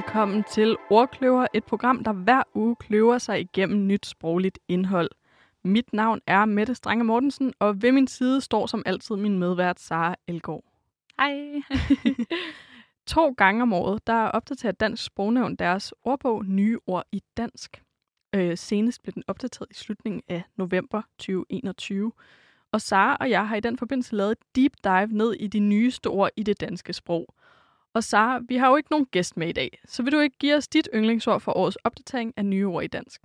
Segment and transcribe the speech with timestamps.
[0.00, 5.10] Velkommen til Ordkløver, et program, der hver uge kløver sig igennem nyt sprogligt indhold.
[5.64, 9.80] Mit navn er Mette Strange Mortensen, og ved min side står som altid min medvært
[9.80, 10.64] Sara Elgård.
[11.18, 11.62] Hej.
[13.14, 17.82] to gange om året, der opdaterer Dansk Sprognævn deres ordbog Nye Ord i Dansk.
[18.34, 22.12] Øh, senest blev den opdateret i slutningen af november 2021.
[22.72, 25.58] Og Sara og jeg har i den forbindelse lavet et deep dive ned i de
[25.58, 27.34] nyeste ord i det danske sprog.
[27.94, 30.38] Og Sara, vi har jo ikke nogen gæst med i dag, så vil du ikke
[30.38, 33.20] give os dit yndlingsord for årets opdatering af nye ord i dansk?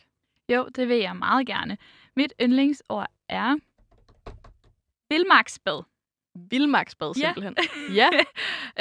[0.50, 1.78] Jo, det vil jeg meget gerne.
[2.16, 3.56] Mit yndlingsord er
[5.10, 5.84] vildmarksbad.
[6.50, 7.56] Vildmarksbad, simpelthen.
[7.94, 8.10] Ja.
[8.12, 8.20] ja.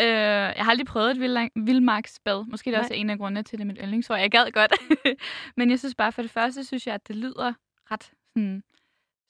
[0.05, 2.45] øh, jeg har aldrig prøvet et vildmarksbad.
[2.45, 4.19] Måske det er også en af grundene til det mit yndlingsord.
[4.19, 4.73] Jeg gad godt.
[5.57, 7.53] Men jeg synes bare, for det første, synes jeg, at det lyder
[7.91, 8.63] ret sådan,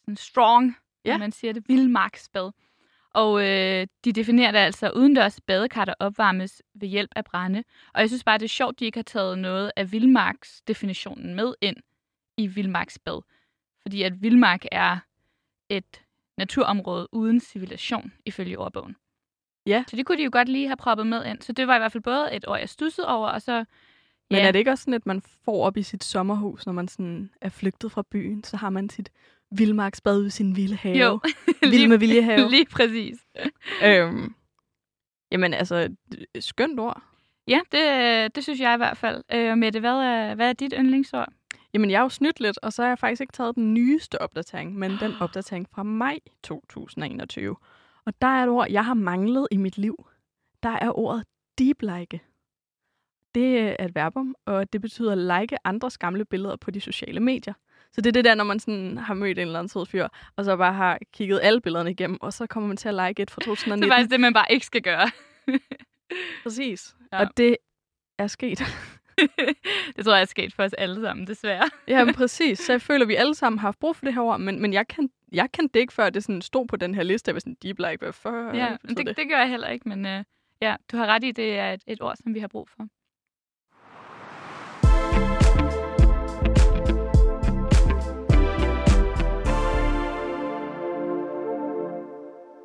[0.01, 1.13] sådan strong, ja.
[1.13, 1.69] når man siger det.
[1.69, 2.51] Vildmarksbad.
[3.15, 7.65] Og øh, de definerer det altså, udendørs badekar, der opvarmes ved hjælp af brænde.
[7.95, 11.55] Og jeg synes bare, det er sjovt, de ikke har taget noget af vildmarksdefinitionen med
[11.61, 11.77] ind
[12.37, 13.21] i vildmarksbad.
[13.83, 14.99] Fordi at vildmark er
[15.69, 16.03] et
[16.39, 18.97] naturområde uden civilisation, ifølge ordbogen.
[19.67, 19.85] Ja.
[19.89, 21.43] Så det kunne de jo godt lige have proppet med ind.
[21.43, 23.53] Så det var i hvert fald både et år, jeg stussede over, og så...
[23.53, 24.37] Ja.
[24.37, 26.89] Men er det ikke også sådan, at man får op i sit sommerhus, når man
[26.89, 29.11] sådan er flygtet fra byen, så har man sit
[29.59, 30.99] vildmarksbad ved sin vilde have?
[30.99, 31.21] Jo.
[31.61, 32.51] Vild med vilje have.
[32.55, 33.19] lige præcis.
[33.85, 34.35] øhm,
[35.33, 35.95] jamen altså,
[36.41, 37.03] skønt ord.
[37.49, 39.23] Ja, det, det synes jeg i hvert fald.
[39.33, 41.29] Øh, Mette, hvad er, hvad er dit yndlingsord?
[41.75, 44.21] Jamen, jeg har jo snydt lidt, og så har jeg faktisk ikke taget den nyeste
[44.21, 47.57] opdatering, men den opdatering fra maj 2021.
[48.07, 50.07] Og der er et ord, jeg har manglet i mit liv.
[50.63, 51.25] Der er ordet
[51.59, 52.21] deep like.
[53.35, 57.55] Det er et verbum, og det betyder like andres gamle billeder på de sociale medier.
[57.95, 60.09] Så det er det der, når man sådan har mødt en eller anden sød fyr,
[60.37, 63.23] og så bare har kigget alle billederne igennem, og så kommer man til at like
[63.23, 63.83] et fra 2019.
[63.83, 65.11] det er faktisk det, man bare ikke skal gøre.
[66.43, 66.95] Præcis.
[67.13, 67.21] Ja.
[67.21, 67.57] Og det
[68.19, 68.59] er sket.
[69.97, 71.71] det tror jeg er sket for os alle sammen, desværre.
[71.89, 72.59] ja, men præcis.
[72.59, 74.63] Så jeg føler, at vi alle sammen har haft brug for det her ord, men,
[74.63, 77.29] men jeg, kan, jeg kan det ikke, før det sådan stod på den her liste.
[77.29, 78.57] Jeg var sådan, deep like, hvad for?
[78.57, 79.17] Ja, det, det.
[79.17, 80.25] det gør jeg heller ikke, men uh,
[80.61, 82.89] ja, du har ret i, det er et, et ord, som vi har brug for.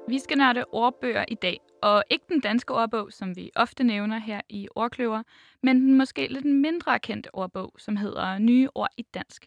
[0.10, 4.18] Vi skal nørde ordbøger i dag, og ikke den danske ordbog, som vi ofte nævner
[4.18, 5.24] her i Ordkløver,
[5.64, 9.46] men den måske lidt mindre kendte ordbog, som hedder Nye ord i dansk.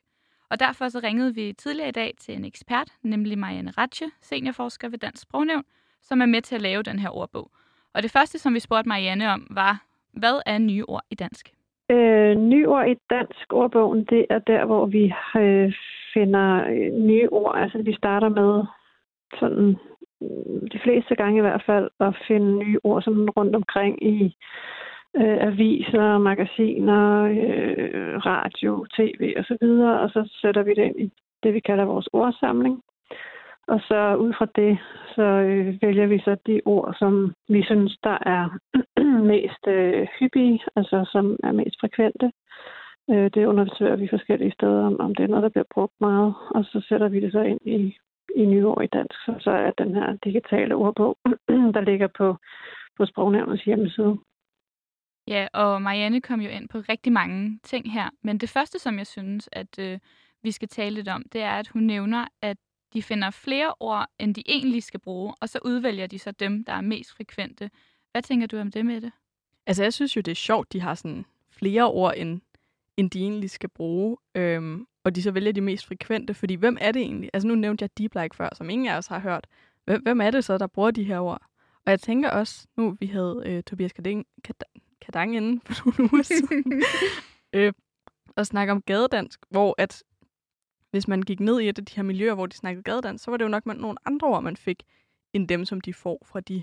[0.51, 4.89] Og derfor så ringede vi tidligere i dag til en ekspert, nemlig Marianne Ratche, seniorforsker
[4.89, 5.65] ved Dansk Sprognævn,
[6.03, 7.51] som er med til at lave den her ordbog.
[7.95, 11.51] Og det første, som vi spurgte Marianne om, var, hvad er nye ord i dansk?
[11.91, 15.05] Øh, nye ord i dansk ordbogen, det er der, hvor vi
[15.37, 15.73] øh,
[16.15, 17.59] finder øh, nye ord.
[17.59, 18.65] Altså vi starter med
[19.41, 19.77] sådan
[20.23, 24.37] Øh, de fleste gange i hvert fald, at finde nye ord sådan rundt omkring i
[25.17, 30.85] øh, aviser, magasiner, øh, radio, tv osv., og, så videre, og så sætter vi det
[30.85, 31.13] ind i
[31.43, 32.83] det, vi kalder vores ordsamling.
[33.69, 34.79] Og så ud fra det,
[35.15, 38.59] så øh, vælger vi så de ord, som vi synes, der er
[39.33, 42.33] mest øh, hyppige, altså som er mest frekvente.
[43.11, 46.35] Øh, det undersøger vi forskellige steder, om, om det er noget, der bliver brugt meget,
[46.51, 47.97] og så sætter vi det så ind i
[48.37, 51.17] i nyår i dansk, så, så er den her digitale ordbog,
[51.75, 52.37] der ligger på,
[52.97, 54.19] på Sprognævnets hjemmeside.
[55.29, 58.99] Ja, og Marianne kom jo ind på rigtig mange ting her, men det første, som
[58.99, 59.99] jeg synes, at øh,
[60.43, 62.57] vi skal tale lidt om, det er, at hun nævner, at
[62.93, 66.65] de finder flere ord, end de egentlig skal bruge, og så udvælger de så dem,
[66.65, 67.71] der er mest frekvente.
[68.13, 69.13] Hvad tænker du om det med det?
[69.67, 72.41] Altså, jeg synes jo, det er sjovt, de har sådan flere ord, end,
[72.97, 74.17] end de egentlig skal bruge.
[74.35, 77.31] Øhm, og de så vælger de mest frekvente, fordi hvem er det egentlig?
[77.33, 79.47] Altså nu nævnte jeg deep like før, som ingen af os har hørt.
[79.85, 81.43] Hvem, hvem er det så, der bruger de her ord?
[81.87, 84.27] Og jeg tænker også, nu vi havde øh, Tobias Kadang,
[85.01, 86.83] Kadang inde for nogle uger siden,
[87.53, 87.73] øh,
[88.37, 90.03] og snakke om gadedansk, hvor at
[90.91, 93.31] hvis man gik ned i et af de her miljøer, hvor de snakkede gadedansk, så
[93.31, 94.83] var det jo nok man, nogle andre ord, man fik,
[95.33, 96.63] end dem, som de får fra de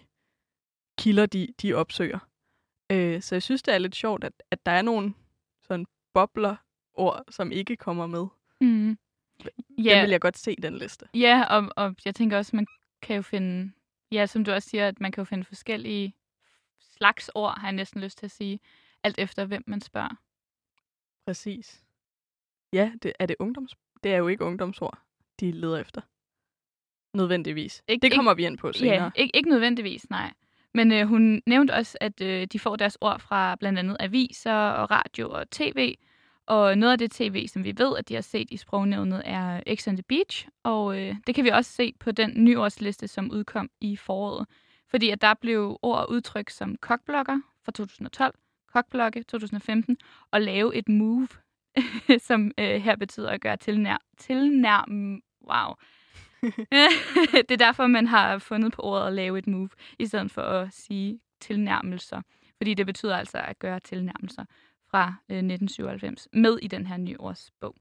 [0.97, 2.19] kilder, de, de opsøger.
[2.91, 5.13] Øh, så jeg synes, det er lidt sjovt, at, at der er nogle
[5.63, 6.55] sådan bobler
[6.99, 8.25] ord, som ikke kommer med.
[8.61, 8.97] Mm.
[9.83, 9.93] Ja.
[9.95, 11.05] Den vil jeg godt se, den liste.
[11.13, 12.67] Ja, og, og jeg tænker også, man
[13.01, 13.71] kan jo finde,
[14.11, 16.15] ja, som du også siger, at man kan jo finde forskellige
[16.79, 18.59] slags ord, har jeg næsten lyst til at sige,
[19.03, 20.15] alt efter hvem man spørger.
[21.25, 21.83] Præcis.
[22.73, 23.75] Ja, det, er det ungdoms...
[24.03, 24.97] Det er jo ikke ungdomsord,
[25.39, 26.01] de leder efter.
[27.17, 27.83] Nødvendigvis.
[27.91, 29.03] Ik- det kommer ik- vi ind på senere.
[29.03, 30.33] Ja, ikke, ikke nødvendigvis, nej.
[30.73, 34.53] Men øh, hun nævnte også, at øh, de får deres ord fra blandt andet aviser
[34.53, 35.95] og radio og tv,
[36.49, 39.75] og noget af det tv, som vi ved, at de har set i sprognævnet, er
[39.75, 40.47] X on the Beach.
[40.63, 44.47] Og øh, det kan vi også se på den nyårsliste, som udkom i foråret.
[44.87, 48.35] Fordi at der blev ord og udtryk som kokblokker fra 2012,
[48.73, 49.97] kokblokke 2015
[50.31, 51.27] og lave et move,
[52.27, 55.73] som øh, her betyder at gøre tilnær, tilnærm, wow.
[57.47, 59.69] det er derfor, man har fundet på ordet at lave et move,
[59.99, 62.21] i stedet for at sige tilnærmelser.
[62.57, 64.45] Fordi det betyder altså at gøre tilnærmelser
[64.91, 67.75] fra øh, 1997 med i den her nye årsbog.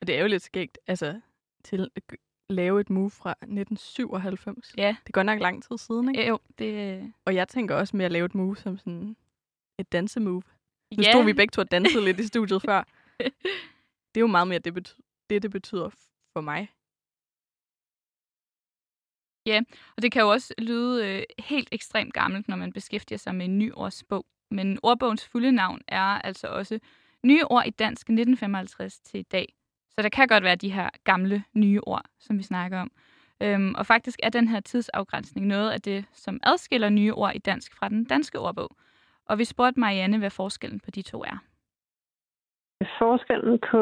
[0.00, 1.20] Og det er jo lidt skægt, altså
[1.64, 2.02] til at
[2.48, 4.74] lave et move fra 1997.
[4.76, 4.96] Ja.
[5.06, 6.20] Det går nok lang tid siden, ikke?
[6.20, 7.12] Ja, jo, det...
[7.24, 9.16] Og jeg tænker også med at lave et move som sådan
[9.78, 10.42] et dansemove.
[10.96, 11.12] Nu ja.
[11.12, 12.84] stod vi begge to og dansede lidt i studiet før.
[14.14, 15.90] Det er jo meget mere det, betyder, det, det betyder
[16.32, 16.68] for mig.
[19.46, 19.62] Ja,
[19.96, 23.46] og det kan jo også lyde øh, helt ekstremt gammelt, når man beskæftiger sig med
[23.46, 24.26] en ny årsbog.
[24.50, 26.78] Men ordbogens fulde navn er altså også
[27.24, 29.46] Nye ord i dansk 1955 til i dag.
[29.88, 32.90] Så der kan godt være de her gamle nye ord, som vi snakker om.
[33.42, 37.38] Øhm, og faktisk er den her tidsafgrænsning noget af det, som adskiller nye ord i
[37.38, 38.70] dansk fra den danske ordbog.
[39.26, 41.38] Og vi spurgte Marianne, hvad forskellen på de to er.
[42.98, 43.80] Forskellen på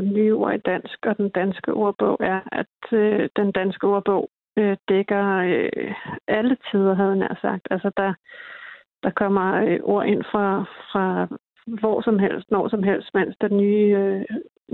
[0.00, 4.76] nye ord i dansk og den danske ordbog er, at øh, den danske ordbog øh,
[4.88, 5.94] dækker øh,
[6.28, 7.68] alle tider, havde jeg nær sagt.
[7.70, 8.14] Altså der,
[9.04, 11.04] der kommer øh, ord ind fra, fra
[11.66, 14.24] hvor som helst, når som helst, mens den nye, øh,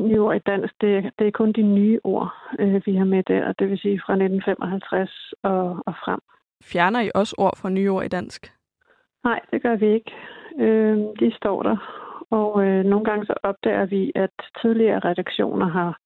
[0.04, 2.28] nye ord i dansk, det, det er kun de nye ord,
[2.58, 6.20] øh, vi har med der, det vil sige fra 1955 og, og frem.
[6.64, 8.52] Fjerner I også ord fra nye ord i dansk?
[9.24, 10.12] Nej, det gør vi ikke.
[10.58, 11.76] Øh, de står der.
[12.30, 14.30] Og øh, nogle gange så opdager vi, at
[14.62, 15.98] tidligere redaktioner har,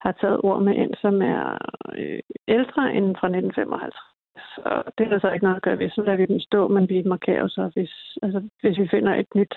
[0.00, 1.58] har taget ord med ind, som er
[1.98, 4.13] øh, ældre end fra 1955.
[4.36, 5.90] Så det er der så ikke noget at gøre ved.
[5.90, 9.34] Så lader vi dem stå, men vi markerer så, hvis, altså, hvis vi finder et
[9.34, 9.54] nyt.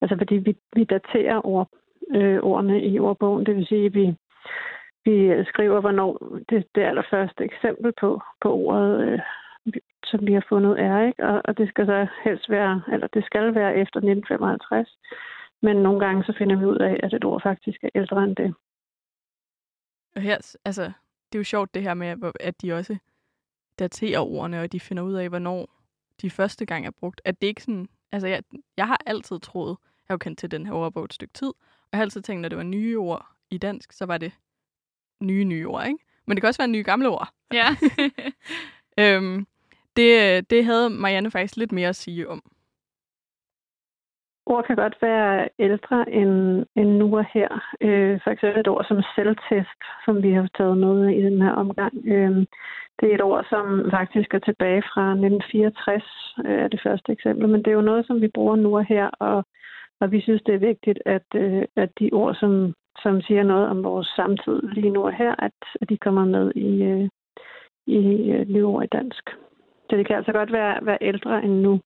[0.00, 1.68] Altså fordi vi, vi daterer ord,
[2.14, 3.46] øh, ordene i ordbogen.
[3.46, 4.16] Det vil sige, at vi,
[5.04, 9.18] vi skriver, hvornår det, det allerførste eksempel på, på ordet, øh,
[10.04, 11.06] som vi har fundet er.
[11.06, 11.24] Ikke?
[11.24, 14.98] Og, og det skal så helst være, eller det skal være efter 1955.
[15.62, 18.36] Men nogle gange så finder vi ud af, at et ord faktisk er ældre end
[18.36, 18.54] det.
[20.16, 20.82] Og her, altså,
[21.32, 22.98] det er jo sjovt det her med, at de også
[23.80, 25.68] daterer ordene, og de finder ud af, hvornår
[26.22, 27.20] de første gang er brugt.
[27.24, 28.42] At det ikke sådan, altså jeg,
[28.76, 31.48] jeg har altid troet, jeg har jo kendt til den her ordbog et stykke tid,
[31.48, 34.32] og jeg har altid tænkt, når det var nye ord i dansk, så var det
[35.20, 35.98] nye, nye ord, ikke?
[36.26, 37.28] Men det kan også være nye gamle ord.
[37.52, 37.76] Ja.
[39.00, 39.46] øhm,
[39.96, 42.52] det, det havde Marianne faktisk lidt mere at sige om.
[44.52, 47.50] Ord kan godt være ældre end, end nu og her.
[47.80, 51.52] Øh, for eksempel et ord som selvtest, som vi har taget med i den her
[51.52, 51.94] omgang.
[52.06, 52.36] Øh,
[53.00, 56.04] det er et ord, som faktisk er tilbage fra 1964,
[56.46, 57.48] øh, er det første eksempel.
[57.48, 59.44] Men det er jo noget, som vi bruger nu og her, og,
[60.00, 63.68] og vi synes, det er vigtigt, at, øh, at de ord, som, som siger noget
[63.68, 67.08] om vores samtid lige nu og her, at, at de kommer med i, øh,
[67.86, 69.24] i øh, nyord i dansk.
[69.90, 71.80] Så det kan altså godt være, være ældre end nu.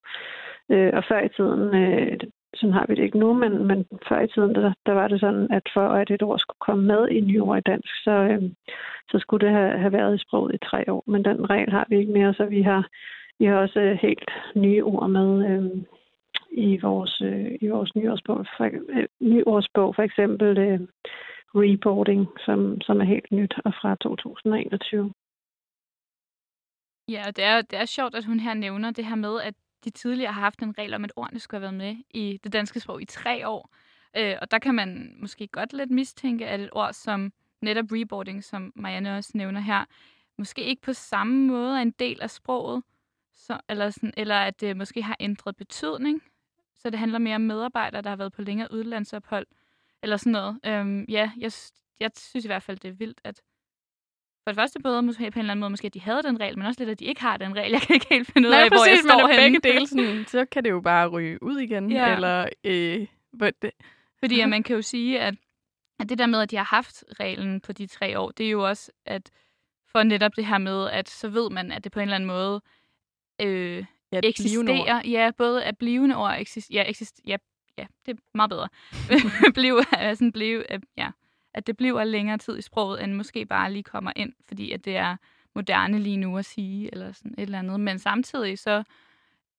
[0.71, 2.19] Øh, og før i tiden, øh,
[2.57, 5.21] sådan har vi det ikke nu, men, men før i tiden, der, der var det
[5.21, 8.43] sådan, at for at et ord skulle komme med i nyord i dansk, så, øh,
[9.11, 11.05] så skulle det have, have været i sproget i tre år.
[11.07, 12.89] Men den regel har vi ikke mere, så vi har,
[13.39, 15.83] vi har også øh, helt nye ord med øh,
[16.51, 18.47] i vores, øh, i vores nyårsbog.
[18.57, 20.81] For, øh, nyårsbog, for eksempel øh,
[21.55, 25.13] reporting, som, som er helt nyt og fra 2021.
[27.09, 29.55] Ja, og det er, det er sjovt, at hun her nævner det her med, at
[29.85, 32.53] de tidligere har haft en regel om, at ordene skulle have været med i det
[32.53, 33.71] danske sprog i tre år.
[34.17, 38.45] Øh, og der kan man måske godt lidt mistænke, at et ord som netop reboarding,
[38.45, 39.85] som Marianne også nævner her,
[40.39, 42.83] måske ikke på samme måde er en del af sproget,
[43.35, 46.23] så, eller, sådan, eller at det måske har ændret betydning.
[46.79, 49.47] Så det handler mere om medarbejdere, der har været på længere udlandsophold,
[50.03, 50.61] eller sådan noget.
[50.67, 51.53] Øhm, ja, jeg,
[52.01, 53.41] jeg synes i hvert fald, det er vildt, at
[54.45, 56.41] for det første både måske på en eller anden måde, måske at de havde den
[56.41, 57.73] regel, men også lidt, at de ikke har den regel.
[57.73, 59.61] Jeg kan ikke helt finde ud Nej, af, præcis, hvor jeg står men henne.
[59.61, 61.93] begge dele, sådan, så kan det jo bare ryge ud igen.
[61.93, 62.15] Ja.
[62.15, 63.07] Eller, øh,
[63.63, 63.71] det,
[64.19, 65.35] Fordi at man kan jo sige, at,
[66.01, 68.51] at det der med, at de har haft reglen på de tre år, det er
[68.51, 69.31] jo også, at
[69.93, 72.27] for netop det her med, at så ved man, at det på en eller anden
[72.27, 72.61] måde
[73.41, 75.03] øh, ja, eksisterer.
[75.05, 77.37] Ja, både at blivende ord eksist, ja, eksist, ja,
[77.79, 78.69] ja, det er meget bedre.
[79.55, 81.11] Bliv, er sådan bliv, øh, ja,
[81.55, 84.85] at det bliver længere tid i sproget, end måske bare lige kommer ind, fordi at
[84.85, 85.17] det er
[85.55, 87.81] moderne lige nu at sige, eller sådan et eller andet.
[87.81, 88.83] Men samtidig så,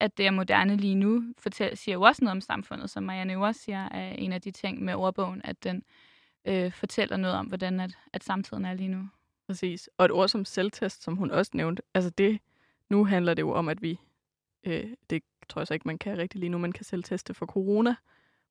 [0.00, 3.32] at det er moderne lige nu, fortæl, siger jo også noget om samfundet, som Marianne
[3.32, 5.82] jo også siger, er en af de ting med ordbogen, at den
[6.44, 9.08] øh, fortæller noget om, hvordan at, at samtiden er lige nu.
[9.46, 9.90] Præcis.
[9.98, 12.38] Og et ord som selvtest, som hun også nævnte, altså det,
[12.90, 14.00] nu handler det jo om, at vi,
[14.64, 17.46] øh, det tror jeg så ikke, man kan rigtig lige nu, man kan selvteste for
[17.46, 17.94] corona,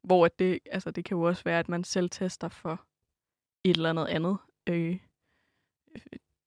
[0.03, 2.85] hvor at det, altså det kan jo også være, at man selvtester for
[3.65, 4.37] et eller andet andet.
[4.69, 4.99] Øh,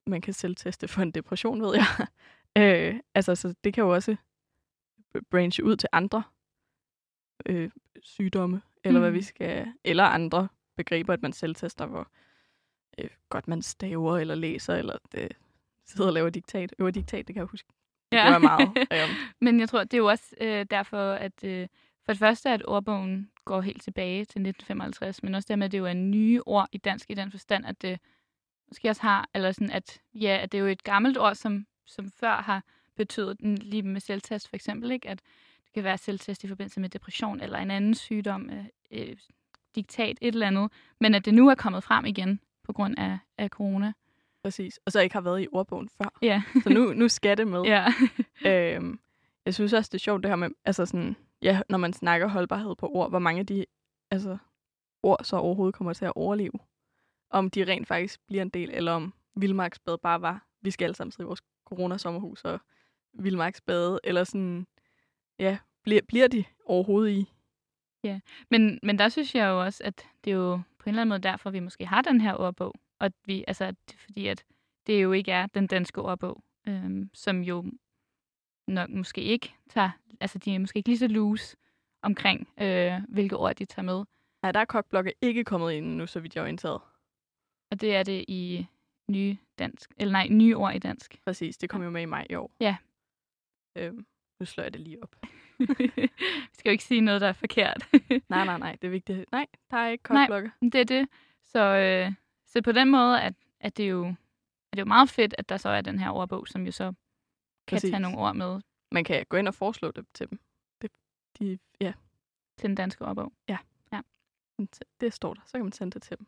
[0.06, 2.06] man kan selvteste for en depression, ved jeg.
[2.94, 4.16] øh, altså, så det kan jo også
[5.30, 6.22] branche ud til andre
[7.46, 7.70] øh,
[8.02, 9.02] sygdomme, eller mm.
[9.02, 9.16] hvad Mm.
[9.16, 12.08] vi skal, eller andre begreber, at man selv tester, hvor
[12.98, 15.32] øh, godt man staver, eller læser, eller det,
[15.86, 16.74] sidder og laver diktat.
[16.78, 17.68] Øver diktat, det kan jeg huske.
[18.12, 18.88] Det var meget.
[19.40, 21.68] Men jeg tror, det er jo også øh, derfor, at øh,
[22.08, 25.78] for det første, at ordbogen går helt tilbage til 1955, men også dermed, at det
[25.78, 27.98] jo er nye ord i dansk i den forstand, at det
[28.68, 31.66] måske også har, eller sådan, at, ja, at det er jo et gammelt ord, som,
[31.86, 32.62] som før har
[32.96, 35.08] betydet, den- lige med selvtest for eksempel, ikke?
[35.08, 35.18] at
[35.64, 39.16] det kan være selvtest i forbindelse med depression eller en anden sygdom, øh, øh,
[39.74, 43.18] diktat, et eller andet, men at det nu er kommet frem igen på grund af,
[43.38, 43.92] af corona.
[44.42, 44.80] præcis.
[44.86, 46.18] Og så ikke har været i ordbogen før.
[46.22, 46.42] Ja.
[46.62, 47.62] Så nu, nu skal det med.
[47.74, 47.86] ja.
[48.46, 49.00] Øhm,
[49.44, 52.28] jeg synes også, det er sjovt det her med, altså sådan, ja, når man snakker
[52.28, 53.64] holdbarhed på ord, hvor mange af de
[54.10, 54.38] altså,
[55.02, 56.52] ord så overhovedet kommer til at overleve.
[57.30, 60.94] Om de rent faktisk bliver en del, eller om Vildmarksbad bare var, vi skal alle
[60.94, 62.60] sammen sidde i vores corona-sommerhus og
[63.12, 64.66] Vildmarksbade, eller sådan,
[65.38, 67.32] ja, bliver, bliver de overhovedet i?
[68.04, 71.00] Ja, Men, men der synes jeg jo også, at det er jo på en eller
[71.02, 72.74] anden måde derfor, vi måske har den her ordbog.
[73.00, 74.44] Og at vi, altså, at, fordi at
[74.86, 77.64] det jo ikke er den danske ordbog, øhm, som jo
[78.68, 81.56] nok måske ikke tager, altså de er måske ikke lige så loose
[82.02, 84.04] omkring, øh, hvilke ord de tager med.
[84.42, 86.80] Nej, der er kokblokke ikke kommet ind nu, så vidt jeg er orienteret.
[87.70, 88.66] Og det er det i
[89.10, 91.20] nye dansk, eller nej, nye ord i dansk.
[91.24, 92.50] Præcis, det kom jo med i maj i år.
[92.60, 92.76] Ja.
[93.76, 94.06] Øhm,
[94.40, 95.16] nu slår jeg det lige op.
[95.68, 96.08] vi
[96.52, 97.88] skal jo ikke sige noget, der er forkert.
[98.28, 99.32] Nej, nej, nej, det er vigtigt.
[99.32, 100.26] Nej, der er ikke Nej.
[100.26, 100.50] kokblokke.
[100.62, 101.08] det er det.
[101.44, 102.12] Så, øh,
[102.46, 104.14] så på den måde, at, at det jo
[104.72, 106.72] at det er jo meget fedt, at der så er den her ordbog, som jo
[106.72, 106.92] så
[107.68, 107.90] kan Præcis.
[107.90, 108.60] tage nogle ord med
[108.92, 110.38] Man kan gå ind og foreslå det til dem.
[110.82, 110.90] Det,
[111.38, 111.92] de, ja,
[112.58, 113.32] til den danske ordbog.
[115.00, 115.40] det står der.
[115.46, 116.26] Så kan man sende det til dem.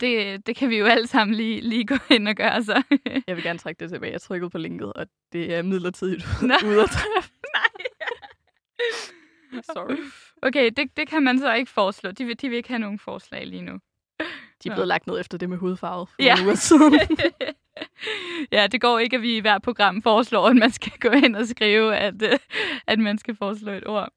[0.00, 2.82] Det, det kan vi jo alle sammen lige, lige gå ind og gøre så.
[3.26, 4.12] Jeg vil gerne trække det tilbage.
[4.12, 6.24] Jeg trykkede på linket, og det er midlertidigt
[6.66, 7.30] ude at træffe.
[7.54, 7.86] Nej.
[9.62, 9.96] Sorry.
[10.42, 12.10] Okay, det, det kan man så ikke foreslå.
[12.10, 13.72] De vil, de vil ikke have nogen forslag lige nu.
[14.62, 14.74] De er Nå.
[14.74, 16.34] blevet lagt ned efter det med hudfarve Ja.
[16.44, 16.92] uger siden.
[18.56, 21.36] ja, det går ikke, at vi i hver program foreslår, at man skal gå ind
[21.36, 22.38] og skrive, at, øh,
[22.86, 24.08] at man skal foreslå et ord.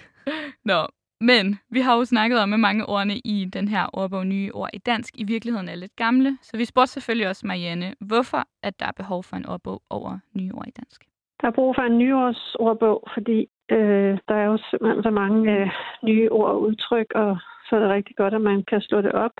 [0.70, 0.86] Nå,
[1.20, 4.70] men vi har jo snakket om, at mange ordene i den her ordbog nye ord
[4.72, 6.38] i dansk i virkeligheden er lidt gamle.
[6.42, 10.18] Så vi spurgte selvfølgelig også Marianne, hvorfor at der er behov for en ordbog over
[10.34, 11.04] nye ord i dansk.
[11.40, 15.70] Der er brug for en nyårsordbog, fordi øh, der er jo simpelthen så mange øh,
[16.02, 19.12] nye ord og udtryk, og så er det rigtig godt, at man kan slå det
[19.12, 19.36] op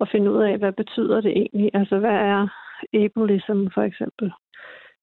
[0.00, 1.70] og finde ud af, hvad betyder det egentlig.
[1.74, 2.48] Altså, hvad er
[2.94, 4.32] ableism ligesom, for eksempel?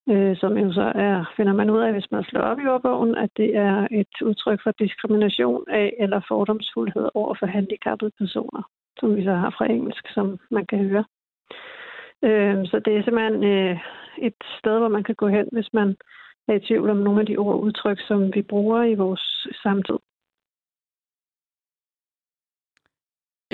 [0.10, 3.16] Øh, som jo så er, finder man ud af, hvis man slår op i ordbogen,
[3.16, 8.64] at det er et udtryk for diskrimination af eller fordomsfuldhed over for handicappede personer,
[9.00, 11.06] som vi så har fra engelsk, som man kan høre.
[12.24, 13.78] Øh, så det er simpelthen øh,
[14.18, 15.96] et sted, hvor man kan gå hen, hvis man
[16.48, 19.48] er i tvivl om nogle af de ord og udtryk, som vi bruger i vores
[19.64, 20.00] samtid.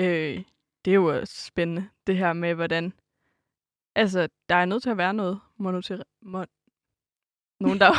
[0.00, 0.44] øh,
[0.84, 2.92] det er jo også spændende, det her med, hvordan...
[3.96, 6.02] Altså, der er nødt til at være noget monoter...
[6.22, 6.46] Mon...
[7.60, 7.92] Nogen, der...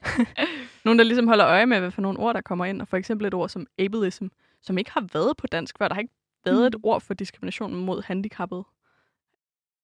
[0.84, 2.80] nogen, der ligesom holder øje med, hvad for nogle ord, der kommer ind.
[2.82, 4.26] Og for eksempel et ord som ableism,
[4.60, 5.88] som ikke har været på dansk før.
[5.88, 6.14] Der har ikke
[6.44, 8.64] været et ord for diskrimination mod handicappede.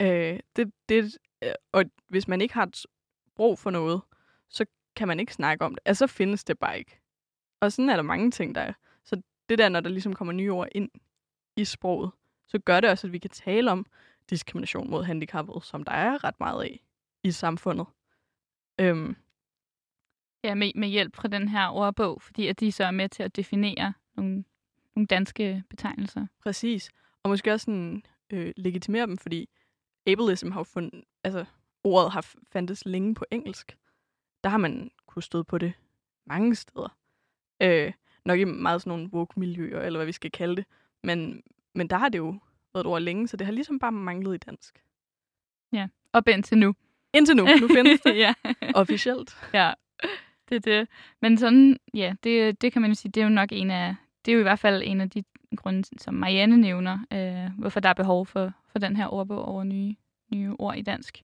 [0.02, 2.86] Øh, det, det, øh, og hvis man ikke har et
[3.36, 4.00] brug for noget,
[4.48, 4.66] så
[4.96, 5.80] kan man ikke snakke om det.
[5.84, 7.00] Altså, så findes det bare ikke.
[7.60, 8.72] Og sådan er der mange ting, der er.
[9.04, 10.90] Så det der, når der ligesom kommer nye ord ind
[11.56, 12.10] i sproget,
[12.46, 13.86] så gør det også, at vi kan tale om
[14.30, 16.84] diskrimination mod handicappede, som der er ret meget af
[17.24, 17.86] i samfundet.
[18.80, 19.16] Øhm,
[20.44, 23.22] Ja, med, med hjælp fra den her ordbog, fordi at de så er med til
[23.22, 24.44] at definere nogle,
[24.96, 26.26] nogle danske betegnelser.
[26.42, 26.90] præcis.
[27.22, 29.48] Og måske også sådan, øh, legitimere dem, fordi
[30.06, 31.44] ableism har jo fundet, altså
[31.84, 33.76] ordet har fandtes længe på engelsk.
[34.44, 35.72] Der har man kunne støde på det
[36.26, 36.96] mange steder.
[37.62, 37.92] Øh,
[38.24, 40.64] nok i meget sådan nogle woke-miljøer, eller hvad vi skal kalde det.
[41.02, 41.42] Men,
[41.74, 42.38] men der har det jo
[42.74, 44.80] været et ord længe, så det har ligesom bare manglet i dansk.
[46.12, 46.74] Op indtil nu.
[47.14, 47.44] Indtil nu.
[47.60, 48.34] Nu findes det ja.
[48.74, 49.36] officielt.
[49.54, 49.72] ja,
[50.48, 50.88] det er det.
[51.22, 53.96] Men sådan, ja, det, det kan man jo sige, det er jo nok en af,
[54.24, 55.24] det er jo i hvert fald en af de
[55.56, 59.64] grunde, som Marianne nævner, øh, hvorfor der er behov for, for den her ordbog over
[59.64, 59.94] nye,
[60.32, 61.22] nye ord i dansk.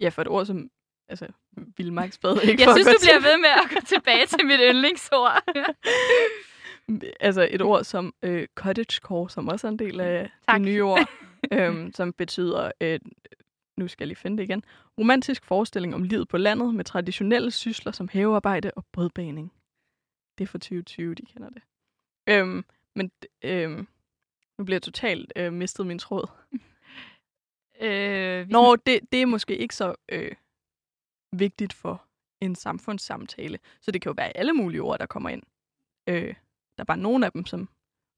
[0.00, 0.70] Ja, for et ord som
[1.08, 1.26] altså,
[1.76, 2.42] vildmarksbad.
[2.48, 5.42] Ikke Jeg synes, du bliver ved med at gå tilbage til mit yndlingsord.
[7.20, 10.60] altså et ord som øh, cottagecore, som også er en del af Tak.
[10.60, 11.08] de nye ord,
[11.52, 13.00] øhm, som betyder, øh,
[13.76, 14.64] nu skal jeg lige finde det igen,
[14.98, 19.52] romantisk forestilling om livet på landet med traditionelle sysler som havearbejde og bådbaning.
[20.38, 21.62] Det er fra 2020, de kender det.
[22.28, 22.64] Øhm,
[22.96, 23.10] men
[23.42, 23.86] øhm,
[24.58, 26.26] nu bliver jeg totalt øh, mistet min tråd.
[27.80, 30.32] øh, vi Nå, det, det er måske ikke så øh,
[31.32, 32.04] vigtigt for
[32.40, 33.58] en samfundssamtale.
[33.80, 35.42] Så det kan jo være alle mulige ord, der kommer ind.
[36.06, 36.34] Øh,
[36.80, 37.68] der er bare nogle af dem, som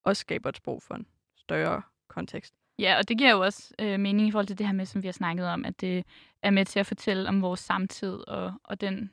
[0.05, 2.55] også skaber et sprog for en større kontekst.
[2.79, 5.03] Ja, og det giver jo også øh, mening i forhold til det her med, som
[5.03, 6.05] vi har snakket om, at det
[6.43, 9.11] er med til at fortælle om vores samtid og, og den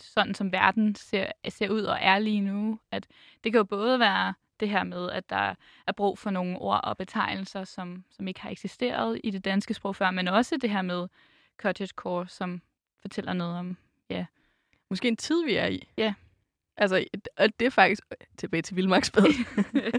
[0.00, 2.78] sådan som verden ser, ser ud og er lige nu.
[2.90, 3.06] At
[3.44, 5.54] det kan jo både være det her med, at der
[5.86, 9.74] er brug for nogle ord og betegnelser, som, som ikke har eksisteret i det danske
[9.74, 11.08] sprog før, men også det her med
[11.56, 12.62] cottagecore, som
[13.00, 13.76] fortæller noget om,
[14.10, 14.26] ja.
[14.90, 15.88] Måske en tid, vi er i.
[15.96, 16.14] Ja.
[16.78, 17.04] Altså,
[17.36, 18.02] og det er faktisk
[18.38, 19.34] tilbage til Vildmarksbadet.
[19.56, 19.94] men det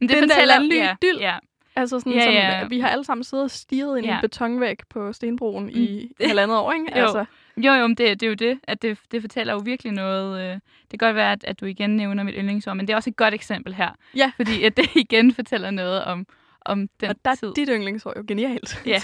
[0.00, 1.18] Den der fortæller, landlige ja, idyl.
[1.20, 1.38] Ja,
[1.76, 2.66] altså sådan, Ja, som, ja.
[2.68, 4.14] vi har alle sammen siddet og stirret ind i Ja.
[4.14, 5.70] en betonvæg på Stenbroen Mm.
[5.74, 6.98] i halvandet år, ikke?
[6.98, 7.02] Jo.
[7.02, 7.24] Altså,
[7.56, 10.40] Jo, jo, men det, det er jo det, at det, det fortæller jo virkelig noget.
[10.40, 12.96] øh, Det kan godt være, at, at du igen nævner mit yndlingsord, men det er
[12.96, 13.90] også et godt eksempel her.
[14.16, 14.32] Ja.
[14.36, 16.26] Fordi at det igen fortæller noget om,
[16.60, 17.48] om den og der tid.
[17.48, 18.82] er dit yndlingsord jo genialt.
[18.86, 19.02] Ja,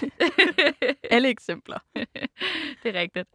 [1.11, 1.79] alle eksempler.
[2.83, 3.29] det er rigtigt.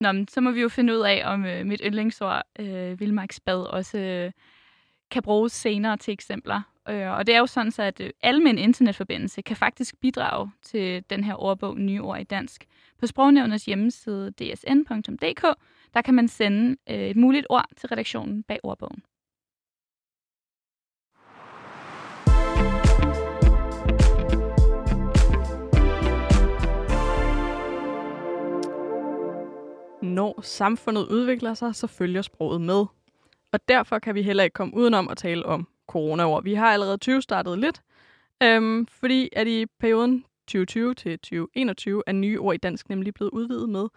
[0.00, 3.62] Nå, men så må vi jo finde ud af, om øh, mit yndlingsord, øh, vildmarksbad,
[3.62, 4.32] også øh,
[5.10, 6.62] kan bruges senere til eksempler.
[6.88, 11.04] Øh, og det er jo sådan, så at øh, almen internetforbindelse kan faktisk bidrage til
[11.10, 12.66] den her ordbog Nye Ord i Dansk.
[12.98, 15.42] På Sprognævnets hjemmeside dsn.dk,
[15.94, 19.02] der kan man sende øh, et muligt ord til redaktionen bag ordbogen.
[30.26, 32.86] Når samfundet udvikler sig, så følger sproget med.
[33.52, 36.40] Og derfor kan vi heller ikke komme udenom at tale om coronaår.
[36.40, 37.82] Vi har allerede 20 startet lidt,
[38.42, 43.30] øhm, fordi at i perioden 2020 til 2021 er nye ord i dansk nemlig blevet
[43.30, 43.88] udvidet med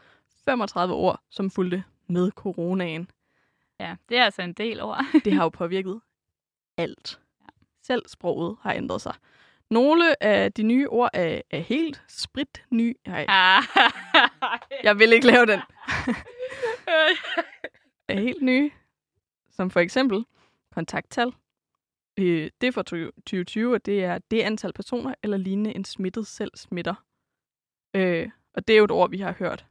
[0.46, 3.12] 35 ord, som fulgte med coronaen.
[3.80, 5.06] Ja, det er altså en del ord.
[5.26, 6.02] Det har jo påvirket
[6.78, 7.20] alt.
[7.84, 9.14] Selv sproget har ændret sig.
[9.70, 12.96] Nogle af de nye ord er, er helt sprit nye.
[13.08, 13.26] Nej,
[14.84, 15.60] jeg vil ikke lave den.
[18.10, 18.72] er helt nye.
[19.52, 20.26] Som for eksempel
[20.72, 21.28] kontakttal.
[22.20, 26.28] Øh, Det er fra 2020, og det er det antal personer eller lignende en smittet
[26.28, 26.96] selv smitter.
[27.96, 29.66] Øh, og det er jo et ord, vi har hørt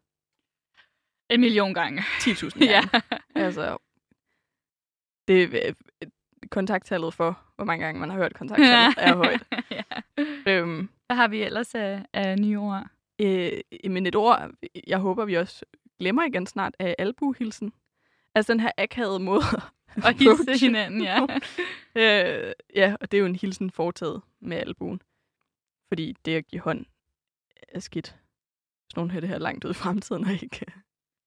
[1.30, 2.00] en million gange.
[2.00, 2.80] 10.000 Ja.
[2.92, 3.02] gange.
[3.34, 3.76] Altså,
[5.28, 6.08] det er øh,
[6.50, 9.42] kontakttallet for, hvor mange gange man har hørt kontakttallet, er højt.
[9.70, 9.82] ja.
[10.52, 12.86] Øhm, Hvad har vi ellers af, af nye ord?
[13.20, 14.50] Øh, men et ord,
[14.86, 15.64] jeg håber, vi også
[15.98, 17.72] glemmer igen snart, er albuhilsen.
[18.34, 19.42] Altså den her akavede måde.
[20.04, 21.20] Og hilse hinanden, ja.
[22.00, 25.02] øh, ja, og det er jo en hilsen foretaget med albuen.
[25.88, 26.84] Fordi det at give hånd
[27.68, 28.16] er skidt.
[28.84, 30.66] Hvis nogen hører det her langt ud i fremtiden, og ikke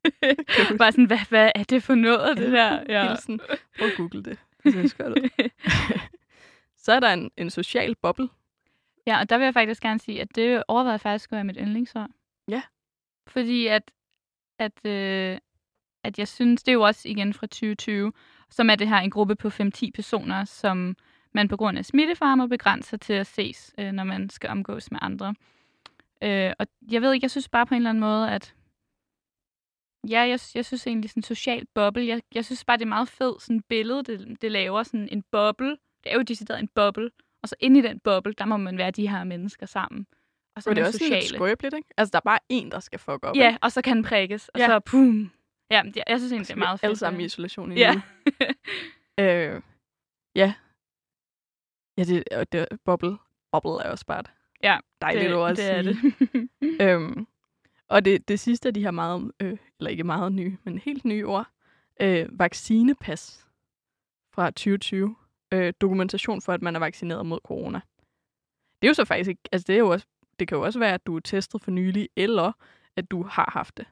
[0.78, 2.84] Bare sådan, hvad, hvad er det for noget, det der?
[2.90, 3.10] ja.
[3.10, 3.40] hilsen.
[3.80, 4.38] Prøv at google det.
[4.64, 5.50] Det skørt ud.
[6.78, 8.30] Så er der en, en social boble.
[9.08, 11.58] Ja, og der vil jeg faktisk gerne sige, at det overvejede faktisk at være mit
[11.60, 12.10] yndlingsord.
[12.48, 12.62] Ja.
[13.28, 13.92] Fordi at,
[14.60, 15.38] at, øh,
[16.04, 18.14] at jeg synes, det er jo også igen fra 2020,
[18.50, 20.96] som er det her en gruppe på 5-10 personer, som
[21.34, 24.92] man på grund af smittefare må begrænse til at ses, øh, når man skal omgås
[24.92, 25.36] med andre.
[26.24, 28.56] Øh, og jeg ved ikke, jeg synes bare på en eller anden måde, at
[30.10, 32.90] ja, jeg, jeg synes egentlig sådan en social boble, jeg, jeg synes bare, det er
[32.90, 35.78] meget fedt sådan billede, det, det laver sådan en boble.
[36.04, 37.12] Det er jo decideret en boble.
[37.44, 40.08] Og så inde i den boble, der må man være de her mennesker sammen.
[40.56, 41.38] Og så Og det er også sådan lidt sociale.
[41.38, 41.90] skrøbeligt, ikke?
[41.98, 43.36] Altså, der er bare en, der skal fuck op.
[43.36, 43.60] Ja, ikke?
[43.62, 44.66] og så kan den prikkes, og Ja.
[44.68, 45.32] så pum.
[45.72, 46.84] Ja, det- jeg synes egentlig, det er meget fedt.
[46.84, 48.02] Alle sammen i isolation i Ja.
[49.20, 49.62] øh,
[50.36, 50.54] ja.
[51.98, 53.18] Ja, det, og det, boble.
[53.52, 54.32] Boble er også bare et
[54.64, 55.78] Ja, dejligt det, ord at det sige.
[55.78, 56.80] er det.
[56.82, 57.28] Øhm,
[57.88, 61.06] og det, det sidste af de her meget, øh, eller ikke meget nye, men helt
[61.06, 61.48] nye ord,
[62.02, 63.48] øh, vaccinepas
[64.34, 65.16] fra 2020.
[65.54, 67.82] Øh, dokumentation for, at man er vaccineret mod corona.
[68.82, 70.06] Det er jo så faktisk ikke, altså det er jo også,
[70.40, 72.52] det kan jo også være, at du er testet for nylig, eller
[72.98, 73.86] at du har haft det.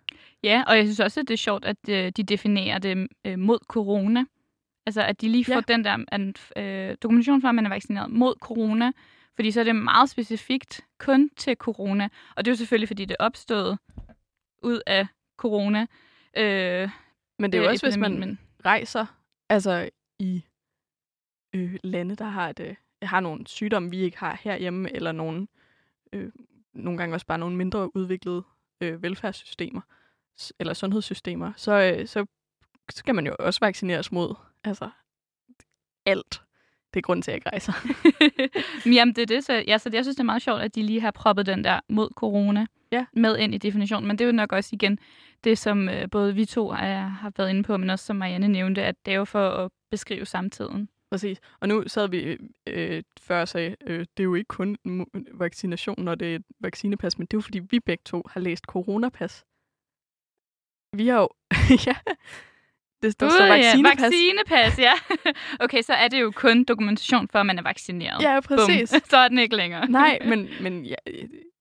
[0.44, 3.40] ja, og jeg synes også, at det er sjovt, at øh, de definerer det øh,
[3.40, 4.26] mod corona.
[4.86, 5.62] Altså, at de lige får Ja.
[5.68, 8.92] den der at, øh, dokumentation for, at man er vaccineret mod corona.
[9.36, 12.10] Fordi så er det meget specifikt kun til corona.
[12.36, 13.78] Og det er jo selvfølgelig, fordi det opstået
[14.64, 15.86] ud af corona.
[16.38, 16.90] Øh,
[17.40, 19.06] Men det er jo øh, også, hvis man men rejser
[19.50, 20.44] altså i
[21.54, 25.48] øh, lande, der har, et, øh, har nogle sygdomme, vi ikke har herhjemme, eller nogle,
[26.14, 26.32] øh,
[26.74, 28.44] nogle gange også bare nogle mindre udviklede
[28.82, 29.82] øh, velfærdssystemer,
[30.60, 32.26] eller sundhedssystemer, så, øh, så
[32.90, 34.90] skal man jo også vaccineres mod altså,
[36.06, 36.42] alt.
[36.94, 37.74] Det er grunden til, at jeg rejser.
[38.86, 39.44] Men Jamen, det er det.
[39.44, 41.64] Så, ja, så jeg synes, det er meget sjovt, at de lige har proppet den
[41.64, 43.06] der mod corona Ja.
[43.14, 44.08] med ind i definitionen.
[44.08, 45.00] Men det er jo nok også igen
[45.44, 48.48] det, som øh, både vi to er, har været inde på, men også som Marianne
[48.48, 50.90] nævnte, at det er jo for at beskrive samtiden.
[51.12, 51.40] Præcis.
[51.60, 54.78] Og nu sad vi øh, før og sagde, øh, det er jo ikke kun
[55.34, 58.40] vaccination, når det er et vaccinepas, men det er jo fordi, vi begge to har
[58.42, 59.46] læst coronapas.
[60.94, 61.30] vi har jo...
[61.88, 61.96] ja,
[63.02, 63.58] det står Gud, så ja.
[63.58, 64.02] vaccinepas.
[64.02, 64.94] Vaccinepas, ja.
[65.66, 68.22] okay, så er det jo kun dokumentation for, at man er vaccineret.
[68.22, 68.92] Ja, præcis.
[68.92, 69.02] Bum.
[69.10, 69.90] så er den ikke længere.
[69.90, 70.96] Nej, men, men ja,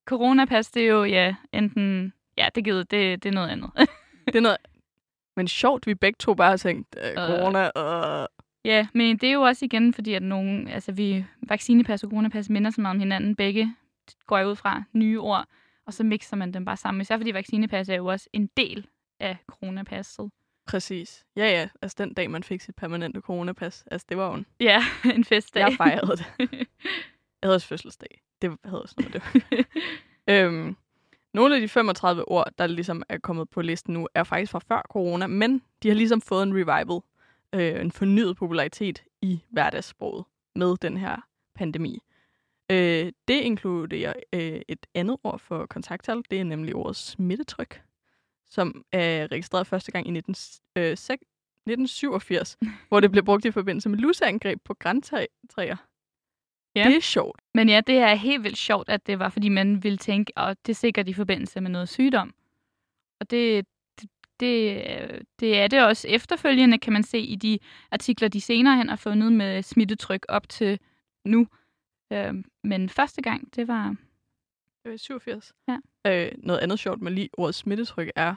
[0.09, 2.13] Coronapas, det er jo, ja, enten...
[2.37, 3.71] Ja, det, gider, det, det er noget andet.
[4.27, 4.57] det er noget...
[5.37, 7.15] Men sjovt, vi begge to bare har tænkt, øh, Øh.
[7.15, 7.65] corona,
[8.23, 8.27] øh.
[8.65, 10.69] Ja, men det er jo også igen, fordi at nogen...
[10.69, 11.25] Altså, vi...
[11.49, 13.37] Vaccinepas og coronapas minder så meget om hinanden.
[13.37, 13.75] Begge
[14.27, 15.47] går ud fra nye ord,
[15.87, 17.01] og så mixer man dem bare sammen.
[17.01, 18.87] Især fordi vaccinepas er jo også en del
[19.21, 20.31] af coronapasset.
[20.67, 21.27] Præcis.
[21.37, 21.69] Ja, ja.
[21.83, 23.85] Altså den dag, man fik sit permanente coronapas.
[23.91, 24.47] Altså det var jo en...
[24.61, 24.85] Ja,
[25.17, 25.61] en festdag.
[25.61, 26.27] Jeg fejrede det.
[27.43, 28.21] Jeg havde også fødselsdag.
[28.43, 29.67] Det havde også noget det.
[30.35, 30.77] øhm,
[31.35, 34.59] nogle af de 35 ord, der ligesom er kommet på listen nu, er faktisk fra
[34.59, 37.01] før corona, men de har ligesom fået en revival,
[37.55, 41.17] øh, en fornyet popularitet i hverdagssproget med den her
[41.55, 41.99] pandemi.
[42.71, 47.83] Øh, det inkluderer øh, et andet ord for kontakttal, det er nemlig ordet smittetryk,
[48.51, 50.35] som er registreret første gang i 19,
[50.77, 51.29] øh, sek-
[51.69, 52.59] 1987,
[52.89, 55.77] hvor det blev brugt i forbindelse med luseangreb på græntræer.
[56.75, 56.85] Ja.
[56.85, 57.41] Det er sjovt.
[57.55, 60.57] Men ja, det er helt vildt sjovt, at det var, fordi man ville tænke, at
[60.67, 62.35] det er sikkert i forbindelse med noget sygdom.
[63.21, 63.67] Og det,
[64.41, 64.85] det,
[65.41, 67.59] det, øh, er det også efterfølgende, kan man se i de
[67.91, 70.79] artikler, de senere hen har fundet med smittetryk op til
[71.25, 71.49] nu.
[72.13, 73.89] Øhm, Men første gang, det var...
[74.83, 75.53] Det var i 87.
[75.69, 75.79] Ja.
[76.07, 78.35] Øh, noget andet sjovt med lige ordet smittetryk er,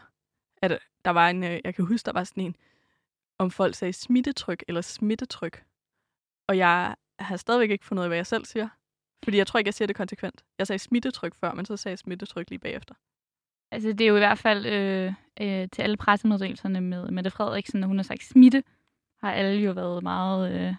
[0.62, 2.56] at der var en, øh, jeg kan huske, der var sådan en,
[3.38, 5.64] om folk sagde smittetryk eller smittetryk.
[6.48, 8.70] Og jeg har stadigvæk ikke fundet ud af, hvad jeg selv siger.
[9.24, 10.44] Fordi jeg tror ikke, jeg siger det konsekvent.
[10.58, 12.96] Jeg sagde smittetryk før, men så sagde jeg smittetryk lige bagefter.
[13.72, 17.80] Altså, det er jo i hvert fald øh, øh, til alle pressemeddelelserne med Mette Frederiksen,
[17.80, 18.64] når hun har sagt smitte,
[19.24, 20.54] har alle jo været meget...
[20.54, 20.74] Øh,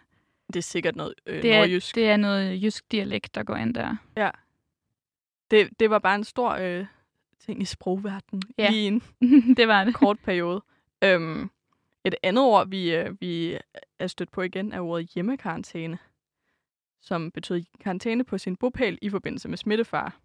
[0.48, 1.94] Det er sikkert noget øh, det, er, nordjysk.
[1.94, 3.96] det er noget jysk dialekt, der går ind der.
[5.50, 6.87] Det, det var bare en stor øh,
[7.46, 8.70] ting i sprogverdenen Ja.
[8.70, 9.02] lige en
[9.57, 9.94] det var det.
[9.94, 10.62] kort periode.
[11.05, 11.50] Øhm,
[12.05, 13.59] et andet ord, vi, øh, vi
[13.98, 15.98] er stødt på igen, er ordet hjemmekarantæne,
[17.00, 20.16] som betyder karantæne på sin bopæl i forbindelse med smittefar.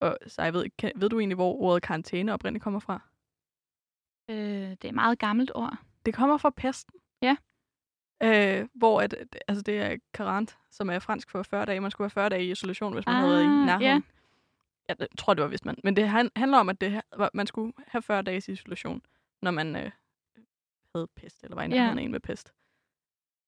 [0.00, 3.00] Og så jeg ved, kan, ved du egentlig, hvor ordet karantæne oprindeligt kommer fra?
[4.30, 5.76] Øh, det er et meget gammelt ord.
[6.06, 6.94] Det kommer fra pesten.
[7.22, 7.36] Ja.
[8.22, 9.14] Øh, hvor at,
[9.48, 11.80] altså det er karant, som er fransk for 40 dage.
[11.80, 13.82] Man skulle være 40 dage i isolation, hvis man havde været i Ah, nærheden.
[13.82, 14.00] ja.
[14.98, 15.76] Jeg tror, det var hvis man.
[15.84, 17.00] Men det han- handler om, at det,
[17.34, 19.02] man skulle have 40 dages isolation,
[19.42, 19.90] når man øh,
[20.94, 21.70] havde pest, eller var i Ja.
[21.70, 22.52] nærheden af en med pest.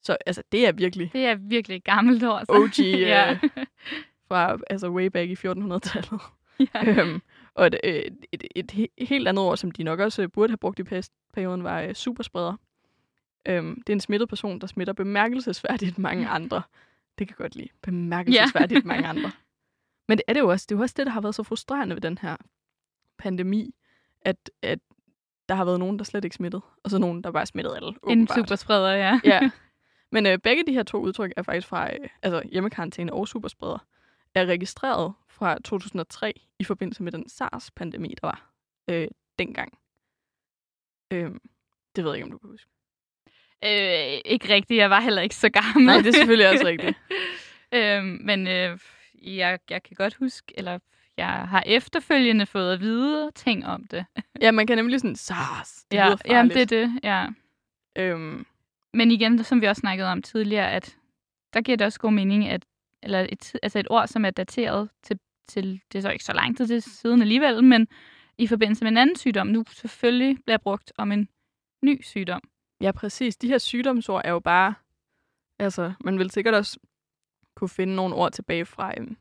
[0.02, 2.44] Så altså, det er virkelig Det er virkelig et gammelt ord.
[2.46, 2.52] Så.
[2.52, 2.78] OG
[3.12, 3.32] ja.
[3.42, 3.66] øh,
[4.28, 6.20] fra altså way back i 1400-tallet.
[6.74, 6.84] ja.
[7.02, 7.22] øhm,
[7.54, 10.50] og et, øh, et, et, he- helt andet ord, som de nok også øh, burde
[10.50, 12.56] have brugt i pestperioden, var øh, superspreder.
[13.48, 16.62] Øhm, det er en smittet person, der smitter bemærkelsesværdigt mange andre.
[17.18, 17.68] Det kan godt lide.
[17.82, 19.30] Bemærkelsesværdigt mange andre.
[20.08, 20.66] Men det er det jo også.
[20.68, 22.36] Det er jo også det, der har været så frustrerende ved den her
[23.18, 23.74] pandemi,
[24.22, 24.78] at, at
[25.48, 27.88] der har været nogen, der slet ikke smittet, og så nogen, der bare smittet alle.
[27.88, 28.38] En åbenbart.
[28.38, 29.20] superspreder, ja.
[29.24, 29.50] ja.
[30.12, 33.78] Men øh, begge de her to udtryk er faktisk fra øh, altså hjemmekarantæne og superspreder,
[34.34, 38.52] er registreret fra 2003 i forbindelse med den SARS-pandemi, der var
[38.90, 39.78] øh, dengang.
[41.12, 41.30] Øh,
[41.96, 42.70] det ved jeg ikke, om du kan huske.
[43.64, 44.78] Øh, ikke rigtigt.
[44.78, 45.86] Jeg var heller ikke så gammel.
[45.86, 46.98] Nej, det er selvfølgelig også rigtigt.
[47.78, 48.78] øhm, men øh,
[49.22, 50.78] jeg, jeg kan godt huske, eller
[51.16, 54.06] jeg har efterfølgende fået at vide ting om det.
[54.40, 57.26] Ja, man kan nemlig sådan, SARS, det ja, lyder jamen, det er det, ja.
[57.96, 58.46] Øhm,
[58.94, 60.96] Men igen, som vi også snakkede om tidligere, at
[61.54, 62.64] der giver det også god mening, at
[63.02, 66.32] eller et, altså et ord, som er dateret til, til, det er så ikke så
[66.32, 67.88] lang tid til siden alligevel, men
[68.38, 71.28] i forbindelse med en anden sygdom, nu selvfølgelig bliver brugt om en
[71.82, 72.40] ny sygdom.
[72.80, 73.36] ja, præcis.
[73.36, 74.74] De her sygdomsord er jo bare,
[75.58, 76.78] altså, man vil sikkert også
[77.54, 79.16] kunne finde nogle ord tilbage fra øhm,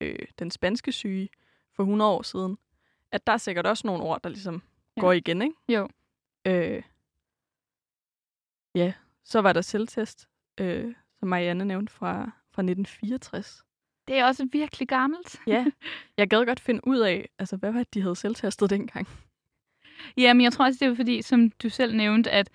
[0.00, 1.28] øh, den spanske syge
[1.76, 2.58] for 100 år siden.
[3.12, 4.62] At der er sikkert også nogle ord, der ligesom
[4.96, 5.00] ja.
[5.00, 5.56] går igen, ikke?
[5.68, 5.88] Jo.
[6.46, 6.82] Øh,
[8.74, 8.92] ja,
[9.24, 10.28] så var der selvtest,
[10.60, 13.64] øh, som Marianne nævnte fra, fra 1964.
[14.08, 15.40] Det er også virkelig gammelt.
[15.46, 15.64] Ja,
[16.16, 19.08] jeg gad godt finde ud af, altså hvad var det, de havde selvtestet dengang?
[20.16, 22.50] Ja, men jeg tror også, det er fordi, som du selv nævnte, at,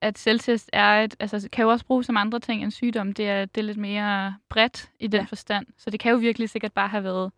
[0.00, 3.12] at selvtest er et, altså, kan jo også bruges som andre ting end sygdom.
[3.12, 5.18] Det er, det er lidt mere bredt i den ja.
[5.18, 5.24] Ja.
[5.24, 5.66] forstand.
[5.76, 7.32] Så det kan jo virkelig sikkert bare have været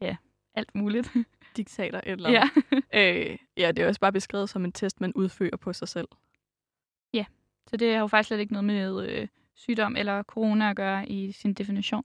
[0.00, 0.16] ja,
[0.54, 1.12] alt muligt.
[1.56, 2.48] Diktater eller ja.
[3.00, 6.08] øh, ja, det er også bare beskrevet som en test, man udfører på sig selv.
[7.70, 11.08] Så det har jo faktisk slet ikke noget med øh, sygdom eller corona at gøre
[11.08, 12.04] i sin definition.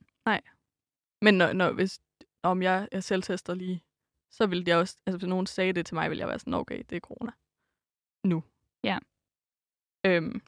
[1.22, 2.02] Men når, når, hvis,
[2.44, 3.84] om jeg, jeg selvtester lige,
[4.32, 6.54] så ville jeg også, altså hvis nogen sagde det til mig, ville jeg være sådan,
[6.54, 7.32] okay, det er corona.
[8.24, 8.44] Nu.
[8.84, 9.00] Ja.
[10.06, 10.42] Øhm,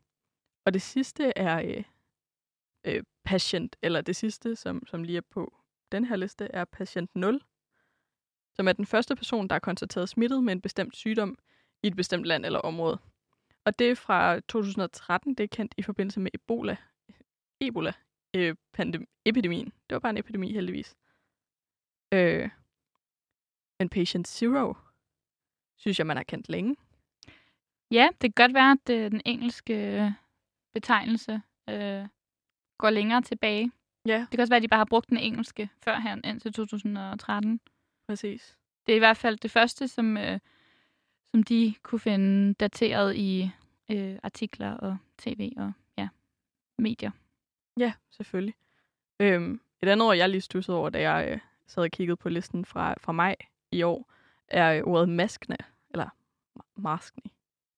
[0.65, 1.83] og det sidste er øh,
[2.85, 5.53] øh, patient, eller det sidste, som, som lige er på
[5.91, 7.43] den her liste, er patient 0,
[8.55, 11.37] som er den første person, der er konstateret smittet med en bestemt sygdom
[11.83, 12.99] i et bestemt land eller område.
[13.65, 16.77] Og det er fra 2013, det er kendt i forbindelse med Ebola.
[17.67, 17.93] Ebola
[18.35, 18.55] øh.
[18.75, 20.95] Det var bare en epidemi, heldigvis.
[22.13, 22.49] Øh,
[23.79, 24.73] men Patient Zero,
[25.77, 26.75] synes jeg, man har kendt længe.
[27.91, 30.13] Ja, det kan godt være, at øh, den engelske
[30.73, 32.07] betegnelse øh,
[32.77, 33.71] går længere tilbage.
[34.05, 37.59] Ja, Det kan også være, at de bare har brugt den engelske førhen indtil 2013.
[38.07, 38.57] præcis.
[38.87, 40.39] Det er i hvert fald det første, som, øh,
[41.31, 43.49] som de kunne finde dateret i
[43.91, 46.09] øh, artikler og tv og ja,
[46.77, 47.11] medier.
[47.77, 48.55] Ja, selvfølgelig.
[49.19, 52.29] Øhm, et andet ord, jeg lige stussede over, da jeg øh, sad og kiggede på
[52.29, 53.35] listen fra, fra maj
[53.71, 54.11] i år,
[54.47, 55.57] er øh, ordet maskne,
[55.89, 56.09] eller
[56.59, 57.23] ma- maskne.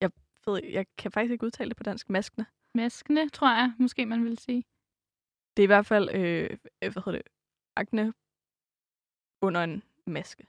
[0.02, 0.12] Jeg,
[0.46, 2.10] ved, jeg kan faktisk ikke udtale det på dansk.
[2.10, 2.46] Maskne.
[2.74, 4.64] Maskene, tror jeg, måske man vil sige.
[5.58, 7.22] Det er i hvert fald, øh, hvad hedder det,
[7.76, 8.14] akne
[9.42, 10.48] under en maske.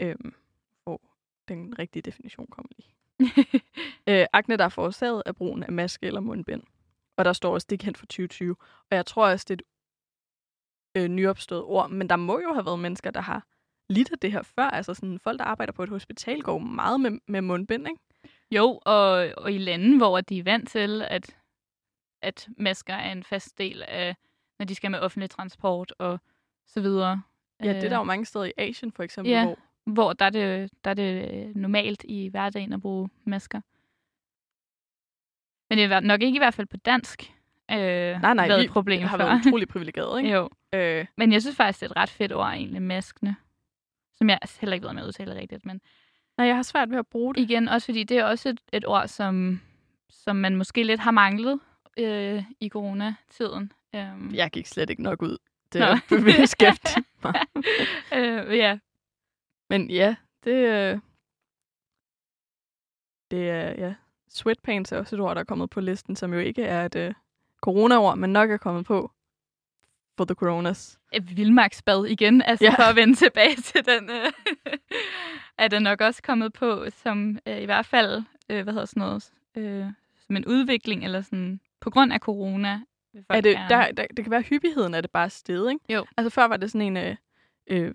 [0.00, 0.34] Øhm,
[0.84, 1.00] hvor
[1.48, 2.94] den rigtige definition kommer lige.
[4.20, 6.62] øh, akne, der er forårsaget af brugen af maske eller mundbind.
[7.16, 8.56] Og der står også, det er kendt for 2020.
[8.90, 9.64] Og jeg tror også, det er
[11.00, 11.90] et øh, nyopstået ord.
[11.90, 13.46] Men der må jo have været mennesker, der har
[13.88, 14.64] lidt af det her før.
[14.64, 18.00] Altså sådan, folk, der arbejder på et hospital, går meget med, med mundbind, ikke?
[18.50, 21.36] Jo, og, og i lande, hvor de er vant til, at,
[22.22, 24.16] at masker er en fast del af,
[24.58, 26.20] når de skal med offentlig transport og
[26.66, 27.22] så videre.
[27.62, 29.44] Ja, det er der jo mange steder i Asien, for eksempel, ja.
[29.44, 33.60] hvor hvor der er, det, der er det øh, normalt i hverdagen at bruge masker.
[35.72, 37.32] Men det er nok ikke i hvert fald på dansk
[37.70, 39.24] øh, nej, nej, været vi et problem har før.
[39.24, 40.30] været utrolig privilegeret, ikke?
[40.32, 40.48] jo.
[40.74, 43.36] Øh, Men jeg synes faktisk, det er et ret fedt ord egentlig, maskene.
[44.16, 45.64] Som jeg heller ikke ved, om jeg udtaler rigtigt.
[45.66, 45.80] Men
[46.38, 47.40] nej, jeg har svært ved at bruge det.
[47.40, 49.60] igen, også fordi det er også et, et ord, som,
[50.10, 51.60] som man måske lidt har manglet
[51.98, 53.72] øh, i coronatiden.
[53.96, 55.36] Um, Jeg gik slet ikke nok ud.
[55.72, 55.86] Det Nå.
[55.86, 57.34] er beskæftigt mig.
[58.14, 58.78] øh, ja,
[59.70, 60.98] Men ja, det, øh,
[63.30, 63.94] det er, ja,
[64.32, 66.96] sweatpants er også et ord, der er kommet på listen, som jo ikke er et
[66.96, 67.14] øh,
[67.60, 69.10] corona-ord, men nok er kommet på
[70.16, 70.98] for the coronas.
[71.12, 72.70] et vildmarksbad igen, altså Ja.
[72.74, 74.32] for at vende tilbage til den, øh,
[75.58, 79.00] er den nok også kommet på, som øh, i hvert fald, øh, hvad hedder sådan
[79.00, 79.86] noget, øh,
[80.26, 82.80] som en udvikling, eller sådan, på grund af corona.
[83.28, 85.84] Er det, der, der, det kan være hyppigheden af det bare sted, ikke?
[85.94, 86.04] Jo.
[86.16, 87.16] Altså før var det sådan en, øh,
[87.66, 87.94] øh,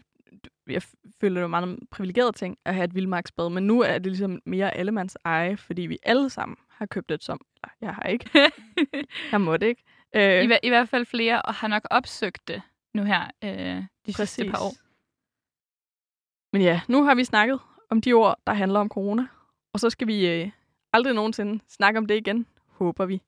[0.70, 0.82] jeg
[1.22, 4.42] føler det var meget privilegeret ting at have et vildmarksbad, men nu er det ligesom
[4.46, 7.42] mere allemands eje, fordi vi alle sammen har købt et som.
[7.82, 8.30] Jeg har ikke.
[9.32, 9.84] Jeg måtte ikke.
[10.16, 12.62] Øh, I, I hvert fald flere, og har nok opsøgt det
[12.94, 14.74] nu her øh, de sidste par år.
[16.54, 19.28] Men ja, nu har vi snakket om de ord, der handler om corona.
[19.74, 20.50] Og så skal vi øh,
[20.94, 23.22] aldrig nogensinde snakke om det igen, håber vi.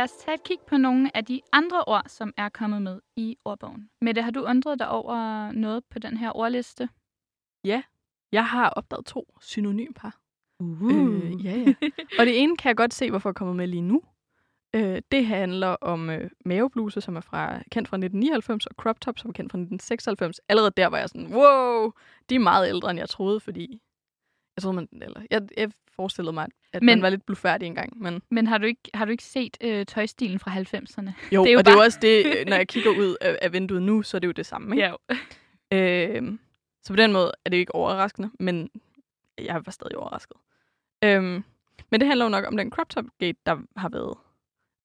[0.00, 3.00] Lad os tage et kig på nogle af de andre ord, som er kommet med
[3.16, 3.90] i ordbogen.
[4.00, 6.88] Mette, har du undret dig over noget på den her ordliste?
[8.32, 10.10] Jeg har opdaget to synonymper.
[10.60, 10.94] Uh.
[10.94, 11.74] Øh, ja, ja.
[12.18, 14.02] Og det ene kan jeg godt se, hvorfor jeg er kommet med lige nu.
[14.74, 19.18] Øh, det handler om øh, mavebluse, som er fra, kendt fra 1999, og crop top,
[19.18, 20.40] som er kendt fra 1996.
[20.48, 21.92] Allerede der var jeg sådan, wow,
[22.30, 23.82] de er meget ældre, end jeg troede, fordi
[24.60, 28.02] jeg troede, man, eller, jeg, jeg forestillede mig, at men, man var lidt blufærdig engang.
[28.02, 31.10] Men Men har du ikke, har du ikke set øh, tøjstilen fra 90'erne?
[31.32, 33.16] jo, Det er jo og det er jo bare- også det, når jeg kigger ud
[33.20, 34.76] af, af vinduet nu, så er det jo det samme.
[34.76, 34.94] Ikke?
[35.72, 36.16] Ja.
[36.18, 36.32] Øh,
[36.82, 38.70] så på den måde er det ikke overraskende, men
[39.38, 40.36] jeg var stadig overrasket.
[41.04, 41.44] Øhm,
[41.90, 44.14] men det handler jo nok om den crop top gate, der har været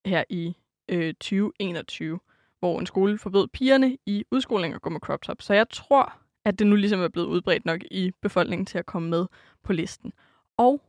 [0.06, 0.56] her i
[0.90, 2.20] øh, 2021,
[2.60, 5.42] hvor en skole forbød pigerne i udskoling at gå med crop top.
[5.42, 6.14] Så jeg tror,
[6.46, 9.26] at det nu ligesom er blevet udbredt nok i befolkningen til at komme med
[9.64, 10.14] på listen.
[10.58, 10.82] Og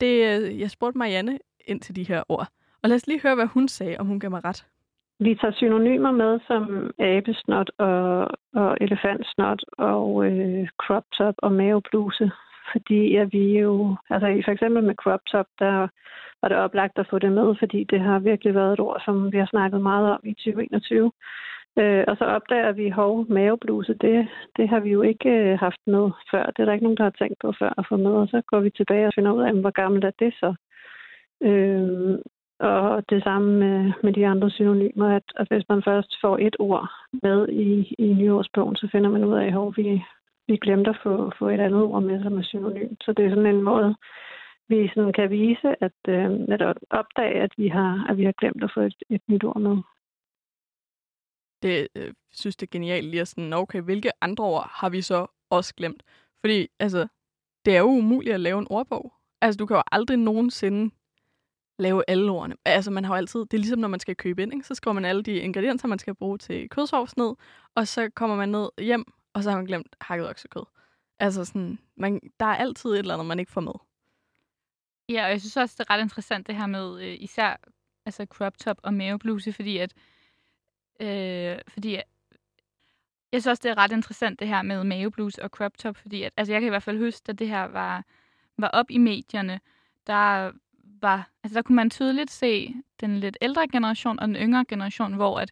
[0.00, 2.48] det, øh, jeg spurgte Marianne ind til de her ord.
[2.82, 4.66] Og lad os lige høre, hvad hun sagde, om hun gav mig ret.
[5.18, 12.30] Vi tager synonymer med som abesnot og, og elefantsnot og øh, crop top og mavebluse.
[12.72, 15.88] Fordi at vi jo, altså i- for eksempel med crop top, der
[16.42, 19.32] var det oplagt at få det med, fordi det har virkelig været et ord, som
[19.32, 21.12] vi har snakket meget om i 2021.
[21.78, 25.80] Øh, og så opdager vi, hov, mavebluse, det, det har vi jo ikke øh, haft
[25.86, 26.44] med før.
[26.46, 28.10] Det er der ikke nogen, der har tænkt på før at få med.
[28.10, 30.54] Og så går vi tilbage og finder ud af, hvor gammelt er det så.
[31.42, 32.18] Øh,
[32.58, 36.56] og det samme med, med de andre synonymer, at, at hvis man først får et
[36.58, 36.90] ord
[37.22, 40.02] med i, i nyårsbogen, så finder man ud af, hvor vi,
[40.48, 42.94] vi glemte at få, få et andet ord med, som er synonym.
[43.00, 43.94] Så det er sådan en måde,
[44.68, 48.64] vi sådan kan vise, at øh, at opdage, at vi har, at vi har glemt
[48.64, 49.76] at få et, et nyt ord med.
[51.62, 55.02] Det øh, synes det er genialt lige at sådan, okay, hvilke andre ord har vi
[55.02, 56.02] så også glemt?
[56.40, 57.06] Fordi, altså,
[57.64, 59.12] det er jo umuligt at lave en ordbog.
[59.40, 60.94] Altså, du kan jo aldrig nogensinde
[61.78, 62.56] lave alle ordene.
[62.64, 64.66] Altså, man har jo altid, det er ligesom, når man skal købe ind, ikke?
[64.66, 67.34] så skriver man alle de ingredienser, man skal bruge til kødsovs ned,
[67.74, 70.64] og så kommer man ned hjem, og så har man glemt hakket oksekød.
[71.18, 73.72] Altså sådan, man, der er altid et eller andet, man ikke får med.
[75.08, 77.56] Ja, og jeg synes også, det er ret interessant det her med øh, især
[78.06, 79.94] altså crop top og mavebluse, fordi at
[81.00, 81.98] øh, fordi
[83.32, 86.22] jeg synes også, det er ret interessant det her med maveblues og crop top, fordi
[86.22, 88.04] at, altså jeg kan i hvert fald huske, at det her var,
[88.58, 89.60] var op i medierne,
[90.06, 90.52] der
[91.02, 95.14] var, altså der kunne man tydeligt se den lidt ældre generation og den yngre generation,
[95.14, 95.50] hvor at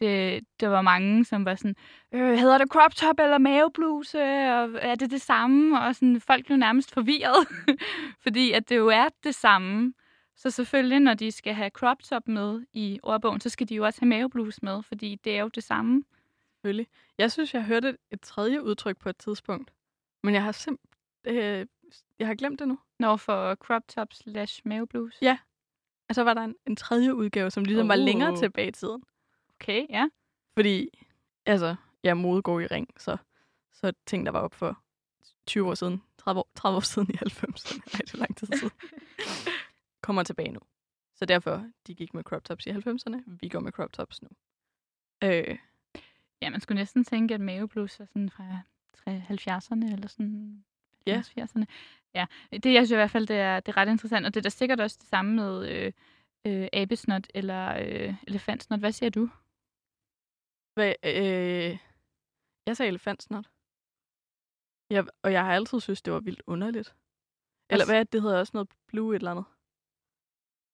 [0.00, 1.74] det, der var mange, som var sådan,
[2.12, 5.80] øh, hedder det crop top eller mavebluse, øh, og er det det samme?
[5.80, 7.48] Og sådan, folk blev nærmest forvirret,
[8.24, 9.92] fordi at det jo er det samme.
[10.40, 13.84] Så selvfølgelig, når de skal have crop top med i ordbogen, så skal de jo
[13.84, 16.04] også have mavebluse med, fordi det er jo det samme.
[16.54, 16.86] Selvfølgelig.
[17.18, 19.72] Jeg synes, jeg hørte et tredje udtryk på et tidspunkt,
[20.22, 20.90] men jeg har simpelthen
[21.26, 21.66] øh,
[22.18, 22.78] jeg har glemt det nu.
[22.98, 25.18] Når for crop top slash mavebluse?
[25.22, 25.38] Ja.
[26.08, 27.88] Og så var der en, en tredje udgave, som ligesom uh.
[27.88, 29.02] var længere tilbage i tiden.
[29.54, 30.08] Okay, ja.
[30.54, 30.88] Fordi,
[31.46, 33.16] altså, jeg mode går i ring, så,
[33.72, 34.82] så ting, der var op for
[35.46, 38.46] 20 år siden, 30 år, 30 år siden i 90'erne, nej, det er lang tid
[38.46, 38.72] siden,
[40.00, 40.60] kommer tilbage nu.
[41.14, 44.28] Så derfor, de gik med crop tops i 90'erne, vi går med crop tops nu.
[45.24, 45.58] Øh.
[46.42, 48.60] Ja, man skulle næsten tænke, at maveblus er sådan fra
[49.08, 50.64] 70'erne, eller sådan
[51.06, 51.22] ja.
[51.38, 51.64] 80'erne.
[52.14, 54.40] Ja, det jeg synes i hvert fald, det er, det er ret interessant, og det
[54.40, 55.92] er da sikkert også det samme med øh,
[56.46, 58.80] øh, abesnot eller øh, elefantsnot.
[58.80, 59.30] Hvad siger du?
[60.74, 61.78] Hvad, øh,
[62.66, 63.50] jeg sagde elefantsnot.
[64.90, 66.94] Jeg, og jeg har altid synes det var vildt underligt.
[67.70, 69.44] Eller hvad det hedder også noget blue et eller andet.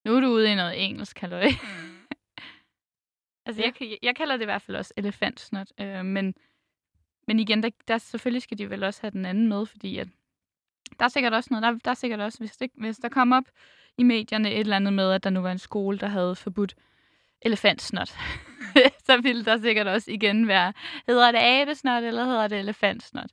[0.07, 1.49] Nu er du ude i noget engelsk, kalder det.
[3.45, 3.71] altså, ja.
[3.81, 5.67] jeg, jeg kalder det i hvert fald også elefantsnot.
[5.81, 6.35] Øh, men,
[7.27, 10.07] men igen, der, der, selvfølgelig skal de vel også have den anden med, fordi at
[10.99, 13.37] der er sikkert også noget, der, der er sikkert også, hvis, det, hvis der kommer
[13.37, 13.43] op
[13.97, 16.75] i medierne et eller andet med, at der nu var en skole, der havde forbudt
[17.41, 18.09] elefantsnot,
[19.07, 20.73] så ville der sikkert også igen være,
[21.07, 23.29] hedder det abesnot, eller hedder det elefantsnot?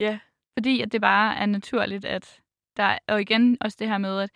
[0.00, 0.18] Ja.
[0.58, 2.40] Fordi at det bare er naturligt, at
[2.76, 4.30] der, og igen også det her med, at,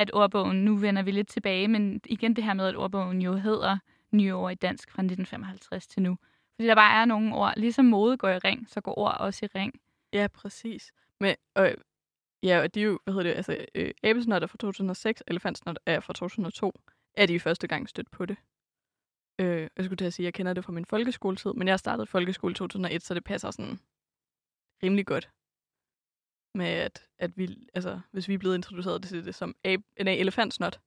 [0.00, 3.34] at ordbogen, nu vender vi lidt tilbage, men igen det her med, at ordbogen jo
[3.34, 3.78] hedder
[4.10, 6.16] nye ord i dansk fra 1955 til nu.
[6.54, 9.46] Fordi der bare er nogle ord, ligesom mode går i ring, så går ord også
[9.46, 9.80] i ring.
[10.12, 10.92] Ja, præcis.
[11.20, 11.74] Men, øh,
[12.42, 15.78] ja, og de er jo, hvad hedder det, altså, øh, abesnot er fra 2006, elefantsnot
[15.86, 16.72] er fra 2002
[17.16, 18.36] er de første gang stødt på det.
[19.38, 21.78] Øh, jeg skulle til at sige, at jeg kender det fra min folkeskoletid, men jeg
[21.78, 23.78] startede folkeskole i 2001, så det passer sådan
[24.82, 25.30] rimelig godt
[26.54, 30.14] med, at, at vi, altså, hvis vi er blevet introduceret til det som ab, nej,
[30.14, 30.80] elefantsnot,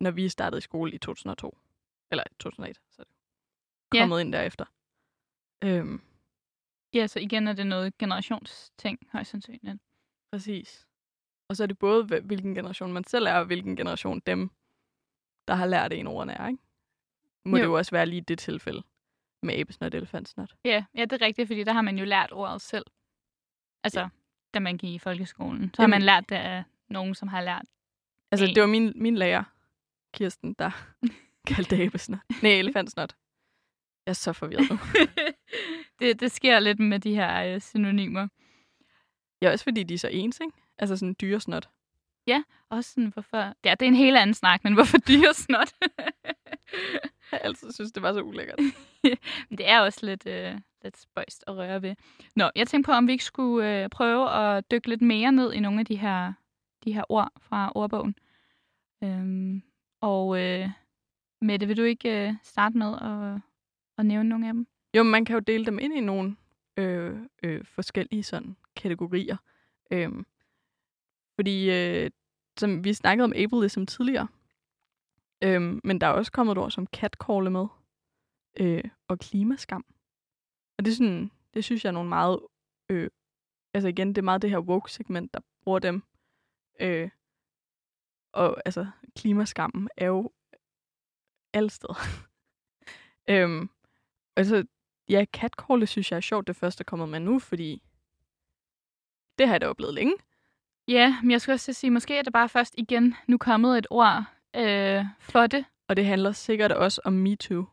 [0.00, 1.58] når vi startede i skole i 2002.
[2.10, 3.14] Eller 2001, så er det
[3.90, 4.20] kommet ja.
[4.20, 4.64] ind derefter.
[5.64, 6.02] Øhm.
[6.94, 9.82] Ja, så igen er det noget generationsting, højst sandsynligt.
[10.32, 10.86] Præcis.
[11.48, 14.50] Og så er det både, hvilken generation man selv er, og hvilken generation dem,
[15.48, 16.62] der har lært en ordene er, ikke?
[17.44, 17.62] Må jo.
[17.62, 18.82] det jo også være lige det tilfælde
[19.42, 20.54] med abesnot og elefantsnot.
[20.64, 22.84] Ja, ja, det er rigtigt, fordi der har man jo lært ordet selv.
[23.84, 24.08] Altså, ja.
[24.54, 25.70] Da man gik i folkeskolen.
[25.74, 25.92] Så Jamen.
[25.92, 27.64] har man lært det af nogen, som har lært
[28.30, 28.54] Altså, en.
[28.54, 29.44] det var min, min lærer,
[30.14, 30.70] Kirsten, der
[31.48, 32.18] kaldte det abesnot.
[32.42, 33.14] Nej, elefantsnot.
[34.06, 34.78] Jeg er så forvirret nu.
[36.00, 38.28] det, det sker lidt med de her øh, synonymer.
[39.42, 40.52] Ja, også fordi de er så ens, ikke?
[40.78, 41.68] Altså sådan dyresnot.
[42.28, 43.54] Ja, også sådan, hvorfor...
[43.64, 45.72] Ja, det er en helt anden snak, men hvorfor dyresnot?
[47.32, 48.58] jeg altid synes, det var så ulækkert.
[49.48, 51.94] men det er også lidt, øh, lidt spøjst at røre ved.
[52.36, 55.52] Nå, jeg tænkte på, om vi ikke skulle øh, prøve at dykke lidt mere ned
[55.52, 56.32] i nogle af de her,
[56.84, 58.14] de her ord fra ordbogen.
[59.04, 59.62] Øhm,
[60.00, 60.68] og øh,
[61.40, 63.40] Mette, vil du ikke øh, starte med at,
[63.98, 64.66] at nævne nogle af dem?
[64.96, 66.36] Jo, man kan jo dele dem ind i nogle
[66.76, 69.36] øh, øh, forskellige sådan kategorier.
[69.90, 70.26] Øhm,
[71.38, 72.10] fordi, øh,
[72.56, 74.28] som vi snakkede om ableism tidligere,
[75.44, 77.66] øhm, men der er også kommet et ord som catcalle med,
[78.60, 79.84] øh, og klimaskam.
[80.78, 82.40] Og det, er sådan, det synes jeg er nogle meget...
[82.88, 83.10] Øh,
[83.74, 86.02] altså igen, det er meget det her woke-segment, der bruger dem.
[86.80, 87.10] Øh,
[88.32, 88.86] og altså,
[89.16, 90.32] klimaskammen er jo
[91.52, 91.98] alle steder.
[93.30, 93.70] øhm,
[94.36, 94.66] altså,
[95.08, 97.82] ja, catcalle synes jeg er sjovt, det første er kommet med nu, fordi
[99.38, 100.14] det har jeg da oplevet længe.
[100.88, 103.86] Ja, men jeg skal også sige, måske er det bare først igen nu kommet et
[103.90, 104.24] ord
[104.56, 105.64] øh, for det.
[105.88, 107.64] Og det handler sikkert også om MeToo.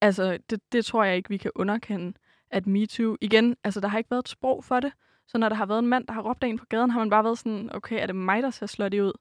[0.00, 2.18] Altså, det, det tror jeg ikke, vi kan underkende,
[2.50, 3.16] at MeToo...
[3.20, 4.92] Igen, altså, der har ikke været et sprog for det,
[5.26, 7.10] Så når der har været en mand, der har råbt en på gaden, har man
[7.10, 9.12] bare været sådan, okay, er det mig, der ser slutty ud?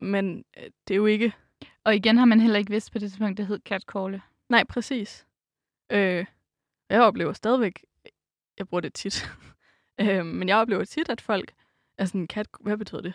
[0.00, 1.32] Men øh, det er jo ikke...
[1.84, 4.22] Og igen har man heller ikke vidst på det tidspunkt, det hed catcalle.
[4.48, 5.26] Nej, præcis.
[5.92, 6.26] Øh,
[6.90, 7.84] jeg oplever stadigvæk,
[8.58, 9.30] jeg bruger det tit,
[10.00, 11.52] øh, men jeg oplever tit, at folk
[11.98, 13.14] er sådan, kat, hvad betyder det?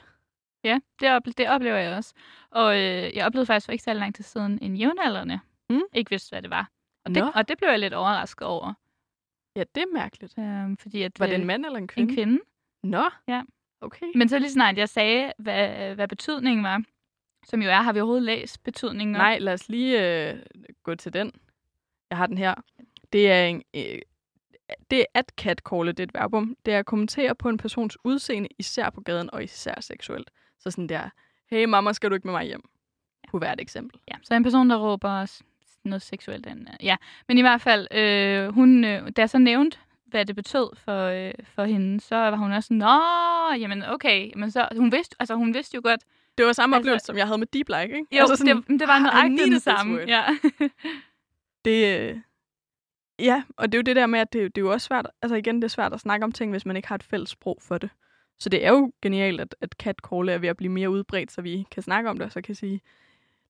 [0.64, 2.14] Ja, det, ople- det oplever jeg også.
[2.50, 5.40] Og øh, jeg oplevede faktisk for ikke så lang tid siden en jævnaldrende.
[5.70, 5.82] Mm.
[5.94, 6.72] Ikke vidste, hvad det var.
[7.06, 7.20] Og Nå.
[7.26, 8.74] det, og det blev jeg lidt overrasket over.
[9.56, 10.38] Ja, det er mærkeligt.
[10.40, 12.10] Øh, fordi at, Var det øh, en mand eller en kvinde?
[12.12, 12.40] En kvinde.
[12.84, 13.10] Nå.
[13.28, 13.42] Ja.
[13.82, 14.06] Okay.
[14.16, 16.84] Men så lige snart jeg sagde, hvad, hvad betydningen var,
[17.46, 19.14] som jo er, har vi overhovedet læst betydningen?
[19.16, 20.40] Nej, lad os lige øh,
[20.84, 21.32] gå til den.
[22.10, 22.56] Jeg har den her.
[23.14, 24.00] Det er en, øh,
[24.92, 26.56] det er at catcalle, det er et verbum.
[26.66, 30.32] Det er at kommentere på en persons udseende, især på gaden og især seksuelt.
[30.60, 31.10] Så sådan der,
[31.50, 32.62] hey mamma, skal du ikke med mig hjem?
[33.32, 34.00] Kunne være et eksempel.
[34.08, 35.42] Ja, så en person, der råber
[35.84, 36.48] noget seksuelt.
[36.48, 36.96] an- Ja,
[37.28, 41.06] men i hvert fald, øh, hun, øh, da jeg så nævnte, hvad det betød for,
[41.06, 44.32] øh, for hende, så var hun også sådan, Nå, jamen okay.
[44.36, 46.02] Men så, hun, vidste, altså, hun vidste jo godt,
[46.38, 48.18] Det var samme Altså- oplevelse, som jeg havde med Deep Like, ikke?
[48.18, 49.98] jo, altså det, det var "Ah, needed den this samme.
[49.98, 50.24] word." Ja.
[51.66, 52.18] Det, øh,
[53.22, 55.08] ja, og det er jo det der med, at det, det er jo også svært,
[55.22, 57.30] altså igen, det er svært at snakke om ting, hvis man ikke har et fælles
[57.30, 57.90] sprog for det.
[58.40, 61.42] Så det er jo genialt, at, at catcall er ved at blive mere udbredt, så
[61.42, 62.82] vi kan snakke om det, og så kan sige,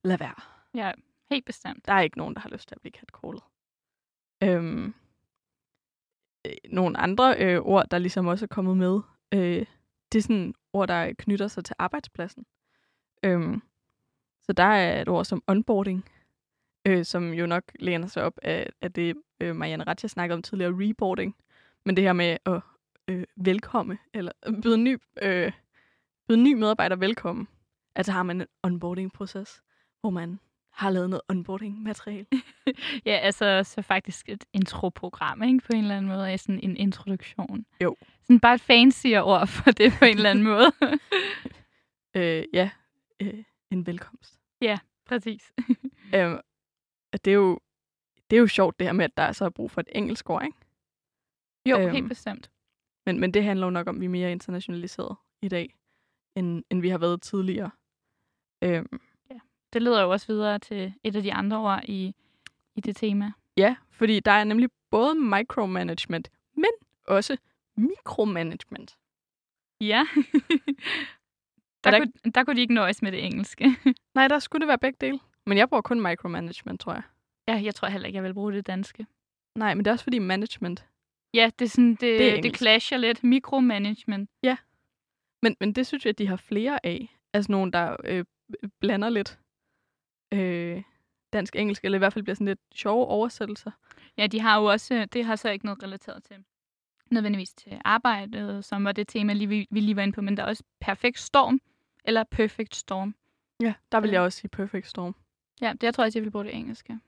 [0.04, 0.36] lad være.
[0.76, 0.92] ja,
[1.30, 1.86] helt bestemt.
[1.88, 3.44] Der er ikke nogen, der har lyst til at blive catcallet.
[4.44, 4.94] Øhm,
[6.46, 9.00] øh, nogle andre øh, ord, der ligesom også er kommet med,
[9.34, 9.66] øh,
[10.12, 12.46] det er sådan ord, der knytter sig til arbejdspladsen.
[13.24, 13.62] Øhm,
[14.44, 16.06] så der er et ord som onboarding,
[16.88, 20.42] øh, som jo nok læner sig op af, af det, øh, Marianne Ratcha snakkede om
[20.42, 21.36] tidligere, reboarding.
[21.86, 22.62] Men det her med at
[23.08, 24.32] øh, velkomme, eller
[24.64, 25.52] byde ny, øh,
[26.28, 27.48] byde ny medarbejder velkommen.
[27.96, 29.62] Altså har man en onboarding-proces,
[30.02, 30.40] hvor man
[30.74, 32.26] har lavet noget onboarding-materiale.
[33.06, 35.60] Ja, altså så faktisk et introprogram, ikke?
[35.60, 36.38] På en eller anden måde.
[36.38, 37.66] Sådan en introduktion.
[37.84, 37.96] Jo.
[38.24, 40.72] Sådan bare et fancier ord for det på en eller anden måde.
[42.16, 42.70] øh, ja,
[43.22, 44.40] øh, en velkomst.
[45.06, 45.54] Præcis.
[47.14, 47.60] Øh, det, er jo,
[48.30, 50.30] det er jo sjovt det her med, at der så er brug for et engelsk
[50.30, 50.58] ord, ikke?
[51.70, 51.92] Jo, Øhm.
[51.92, 52.52] helt bestemt.
[53.06, 55.76] Men, Men, det handler jo nok om, at vi er mere internationaliseret i dag,
[56.36, 57.72] end, end vi har været tidligere.
[58.64, 59.00] Øhm,
[59.74, 62.16] det leder jo også videre til et af de andre ord i,
[62.76, 63.32] i det tema.
[63.58, 66.70] ja, fordi der er nemlig både micromanagement, men
[67.08, 67.38] også
[67.78, 68.98] mikromanagement.
[69.82, 70.08] Ja.
[71.84, 73.66] der, der- kunne, der kunne de ikke nøjes med det engelske.
[74.16, 75.20] Nej, der skulle det være begge dele.
[75.52, 77.04] Men jeg bruger kun micromanagement, tror jeg.
[77.48, 79.06] ja, jeg tror heller ikke, jeg vil bruge det danske.
[79.58, 80.86] Nej, men det er også fordi management.
[81.34, 83.24] Ja, det, er sådan, det, Det er det, clasher lidt.
[83.24, 84.30] Mikromanagement.
[85.44, 87.18] Men, men det synes jeg, at de har flere af.
[87.34, 88.26] Altså nogen, der øh,
[88.80, 89.40] blander lidt
[90.34, 90.84] øh,
[91.34, 93.72] dansk-engelsk, eller i hvert fald bliver sådan lidt sjove oversættelser.
[94.18, 96.36] Ja, de har jo også, det har så ikke noget relateret til
[97.12, 100.44] nødvendigvis til arbejdet, som var det tema, lige, vi, lige var inde på, men der
[100.44, 101.62] er også perfekt storm,
[102.06, 103.16] eller perfect storm.
[103.62, 104.14] Ja, der vil Ja.
[104.14, 105.16] jeg også sige perfect storm.
[105.62, 107.00] Ja, det jeg tror jeg, jeg vil bruge det engelske.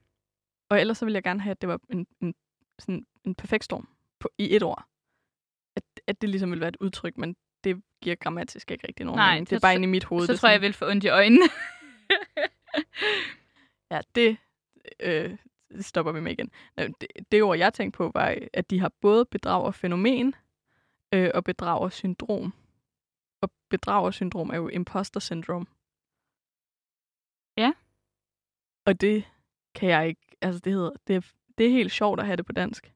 [0.70, 2.36] Og ellers så vil jeg gerne have, at det var en, en,
[2.80, 3.88] sådan en perfekt storm
[4.20, 4.86] på, i et ord.
[5.76, 9.18] At, at det ligesom vil være et udtryk, men det giver grammatisk ikke rigtig nogen
[9.18, 9.50] Nej, mening.
[9.50, 10.26] Det er bare inde i mit hoved.
[10.26, 11.46] Så det tror jeg, jeg vil få ondt i øjnene.
[13.92, 14.38] Ja, det,
[15.00, 15.38] øh,
[15.80, 16.52] stopper vi med igen.
[16.78, 20.36] Det, det ord, jeg tænkte på, var, at de har både bedragerfænomen
[21.14, 22.54] øh, og bedragersyndrom.
[23.42, 25.68] Og bedragersyndrom er jo imposter syndrom.
[27.58, 27.72] Ja.
[28.86, 29.26] Og det
[29.76, 32.46] kan jeg ikke, altså det hedder, det, er- det er helt sjovt at have det
[32.46, 32.94] på dansk.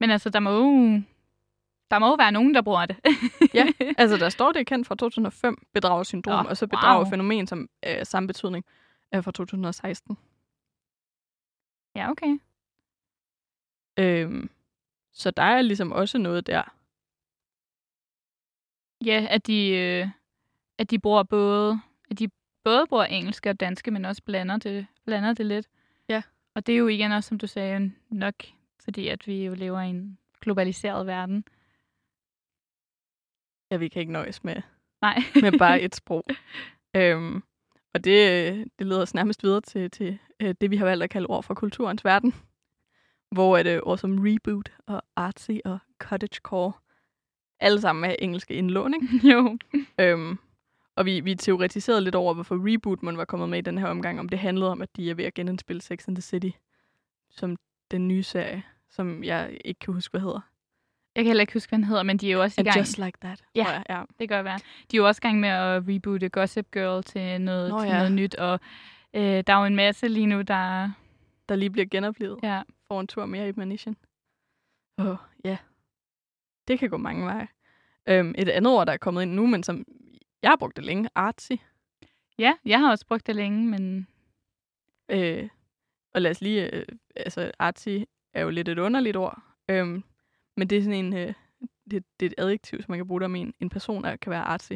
[0.00, 0.62] Men altså, der må jo,
[1.90, 2.96] der må jo være nogen, der bruger det.
[3.54, 3.66] Ja.
[3.98, 6.68] Altså der står, det er kendt fra 2005, bedragersyndrom, Nå, og så wow.
[6.70, 8.64] bedragerfænomen, som er samme betydning,
[9.12, 10.18] er fra 2016.
[11.96, 12.38] ja, okay.
[13.98, 14.50] Øhm,
[15.12, 16.62] så der er ligesom også noget der.
[19.04, 20.08] Ja, at de, øh,
[20.78, 22.28] at de bruger både, at de
[22.68, 25.68] både bruger engelsk og danske, men også blander det, blander det lidt.
[26.08, 26.22] Ja.
[26.54, 28.34] Og det er jo igen også, som du sagde, nok
[28.84, 31.44] fordi, at vi jo lever i en globaliseret verden.
[33.70, 34.56] Ja, vi kan ikke nøjes med,
[35.02, 35.18] Nej.
[35.42, 36.24] med bare et sprog.
[36.96, 37.42] øhm,
[37.94, 41.10] og det, det leder os nærmest videre til, til øh, det, vi har valgt at
[41.10, 42.34] kalde ord fra kulturens verden.
[43.30, 46.72] Hvor er det ord som reboot og artsy og cottagecore
[47.60, 49.28] alle sammen er engelske indlån, ikke?
[49.32, 49.58] jo.
[50.00, 50.38] Øhm,
[50.98, 53.86] og vi, vi teoretiserede lidt over, hvorfor Reboot man var kommet med i den her
[53.86, 56.50] omgang, om det handlede om, at de er ved at genindspille Sex and the City,
[57.30, 57.56] som
[57.90, 60.40] den nye serie, som jeg ikke kan huske, hvad hedder.
[61.16, 62.66] Jeg kan heller ikke huske, hvad den hedder, men de er jo også i And
[62.66, 62.78] gang.
[62.78, 63.64] Just Like That, Ja.
[63.70, 63.82] jeg.
[63.88, 64.02] Ja.
[64.18, 64.58] Det kan godt være.
[64.90, 67.88] De er jo også i gang med at reboote Gossip Girl til noget, Nå til
[67.88, 67.96] ja.
[67.96, 68.60] noget nyt, og
[69.14, 70.90] øh, der er jo en masse lige nu, der...
[71.48, 73.96] Der lige bliver genoplevet Ja, for en tur mere i Manition.
[74.98, 75.56] Åh, ja.
[76.68, 77.48] det kan gå mange veje.
[78.08, 79.84] Øhm, et andet ord, der er kommet ind nu, men som
[80.42, 81.52] jeg har brugt det længe, artsy.
[82.38, 84.06] Ja, jeg har også brugt det længe, men
[85.08, 85.48] Øh,
[86.14, 86.86] og lad os lige, øh,
[87.16, 87.88] altså artsy
[88.34, 90.04] er jo lidt et underligt ord, øhm,
[90.56, 91.34] men det er sådan en, øh,
[91.90, 94.16] det, det er et adjektiv, som man kan bruge der med en, en person, der
[94.16, 94.72] kan være artsy,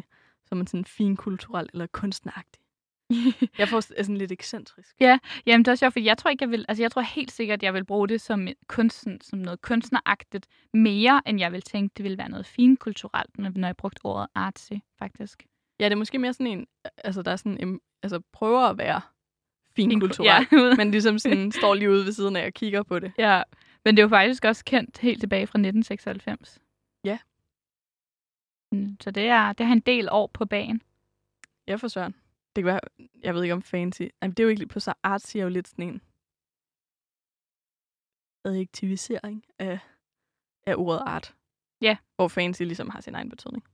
[0.47, 2.63] som er sådan fin kulturel eller kunstneragtig.
[3.59, 4.97] Jeg får sådan lidt ekscentrisk.
[5.01, 7.03] Ja, jamen det er også sjovt, for jeg tror ikke, jeg vil, altså jeg tror
[7.03, 11.53] helt sikkert, jeg vil bruge det som, en kunsten, som noget kunstneragtigt mere, end jeg
[11.53, 15.47] vil tænke, det ville være noget finkulturelt, når jeg brugte ordet artsy, faktisk.
[15.81, 16.67] Ja, det er måske mere sådan en,
[16.97, 19.01] altså der er sådan en, altså prøver at være
[19.77, 20.47] fin Fin- kulturel, Ja.
[20.79, 23.13] men ligesom sådan står lige ude ved siden af og kigger på det.
[23.19, 23.43] ja,
[23.85, 26.61] men det er jo faktisk også kendt helt tilbage fra 1996.
[27.05, 27.19] Ja.
[28.73, 30.83] Mm, Så det, er, det har en del år på banen.
[31.69, 32.13] Ja, for søren.
[32.57, 32.81] Det kan være,
[33.23, 34.03] jeg ved ikke om fancy.
[34.23, 36.01] Jamen, det er jo ikke på så artsy er jo lidt sådan en
[38.45, 39.79] adjektivisering af,
[40.67, 41.35] af ordet art.
[41.81, 41.97] Ja.
[42.17, 43.65] Hvor fancy ligesom har sin egen betydning.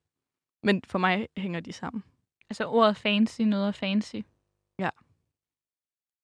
[0.63, 2.05] Men for mig hænger de sammen.
[2.51, 4.17] Altså ordet fancy, noget er fancy.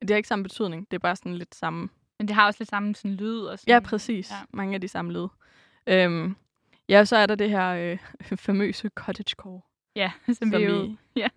[0.01, 0.91] Det har ikke samme betydning.
[0.91, 1.89] Det er bare sådan lidt samme.
[2.19, 3.41] Men det har også lidt samme sådan lyd.
[3.41, 4.31] Og sådan, Ja, præcis.
[4.31, 4.37] Ja.
[4.37, 4.43] Ja.
[4.53, 5.29] Mange af de samme led.
[5.87, 6.37] Øhm,
[6.89, 9.61] ja, så er der det her øh, famøse cottagecore,
[9.97, 10.97] Ja, som, som vi jo...
[11.17, 11.29] ja.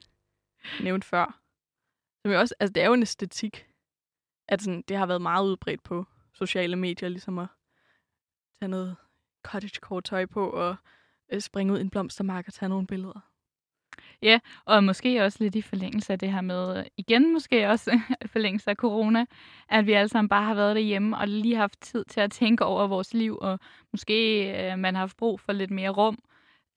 [0.83, 1.39] nævnte før.
[2.21, 3.67] Som jo også, altså det er jo en æstetik,
[4.47, 7.47] at sådan, det har været meget udbredt på sociale medier, ligesom at
[8.61, 8.95] tage noget
[9.43, 10.75] cottagecore tøj på og
[11.39, 13.19] springe ud i en blomstermark og tage nogle billeder.
[14.65, 18.69] Og måske også lidt i forlængelse af det her med, igen måske også i forlængelse
[18.69, 19.25] af corona,
[19.69, 22.65] at vi alle sammen bare har været derhjemme og lige haft tid til at tænke
[22.65, 23.59] over vores liv, og
[23.91, 26.19] måske øh, man har haft brug for lidt mere rum.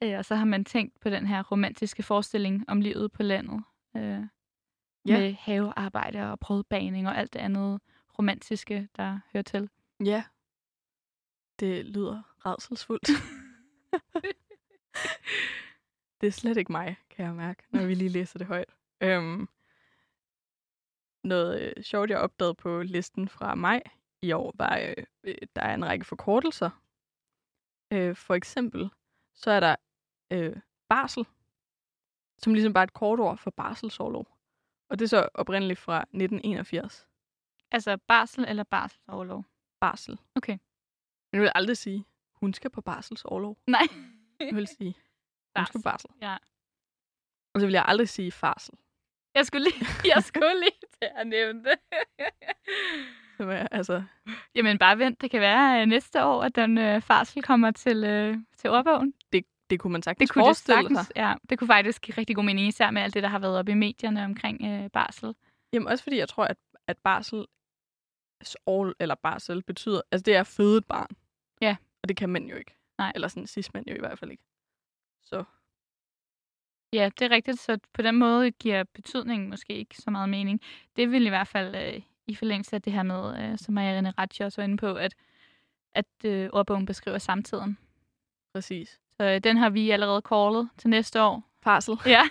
[0.02, 3.62] Øh, og så har man tænkt på den her romantiske forestilling om livet på landet.
[3.96, 4.20] Øh,
[5.06, 5.18] Ja.
[5.18, 7.80] Med havearbejde og brødbaning og alt det andet
[8.18, 9.70] romantiske, der hører til.
[10.04, 10.24] Ja,
[11.60, 13.08] det lyder redselsfuldt.
[16.20, 18.76] det er slet ikke mig, kan jeg mærke, når vi lige læser det højt.
[19.00, 19.48] Øhm,
[21.24, 23.82] noget øh, sjovt, jeg opdagede på listen fra maj
[24.22, 26.70] i år, var, øh, øh, der er en række forkortelser.
[27.92, 28.90] Øh, for eksempel,
[29.34, 29.76] så er der
[30.32, 30.56] øh,
[30.88, 31.26] barsel,
[32.38, 34.26] som ligesom bare er et kort ord for barselsårlov.
[34.88, 37.08] Og det er så oprindeligt fra 1981.
[37.70, 39.44] Altså barsel eller barselsoverlov?
[39.80, 40.18] Barsel.
[40.34, 40.52] Okay.
[40.52, 42.04] Men jeg vil aldrig sige,
[42.40, 43.58] hun skal på barselsårlov.
[43.66, 43.86] Nej.
[44.40, 44.94] Jeg vil sige,
[45.56, 46.10] hun skal på barsel.
[46.22, 46.36] Ja.
[47.54, 48.74] Og så vil jeg aldrig sige farsel.
[49.34, 51.78] Jeg skulle lige, jeg skulle lige til at nævne det.
[53.36, 54.02] Som er, altså,
[54.54, 57.96] Jamen bare vent, det kan være uh, næste år, at den uh, farsel kommer til,
[58.04, 59.14] uh, til ordbogen.
[59.70, 61.16] det kunne man sagtens Det kunne det forestille sagtens, sig.
[61.16, 61.34] ja.
[61.50, 63.72] Det kunne faktisk give rigtig god mening, især med alt det, der har været oppe
[63.72, 65.34] i medierne omkring uh, barsel.
[65.72, 67.46] Jamen også fordi jeg tror, at, at barsel,
[68.66, 71.08] all, eller barsel betyder, altså det er at føde et barn.
[71.60, 71.76] Ja.
[72.02, 72.76] Og det kan mænd jo ikke.
[72.98, 73.12] Nej.
[73.14, 74.42] Eller sådan sidst mænd jo i hvert fald ikke.
[75.22, 75.44] Så
[76.92, 80.60] Ja, det er rigtigt, så på den måde giver betydningen måske ikke så meget mening.
[80.96, 84.10] Det vil i hvert fald uh, i forlængelse af det her med, uh, som Marianne
[84.18, 85.14] Ratche også var inde på, at,
[85.92, 87.78] at uh, ordbogen beskriver samtiden.
[88.54, 89.00] præcis.
[89.20, 91.42] Så uh, den har vi allerede callet til næste år.
[91.62, 91.94] Farsel.
[92.06, 92.22] Ja.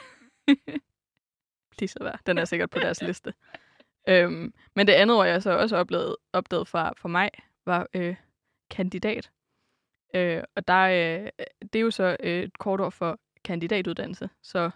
[1.77, 2.17] Please være.
[2.25, 3.33] Den er sikkert på deres liste.
[4.09, 7.29] Øhm, men det andet ord, jeg så også oplevet, opdaget fra, fra mig,
[7.65, 8.15] var øh,
[8.69, 9.31] kandidat.
[10.13, 11.29] Øh, og der, øh,
[11.73, 14.29] det er jo så øh, et kort ord for kandidatuddannelse.
[14.41, 14.71] Så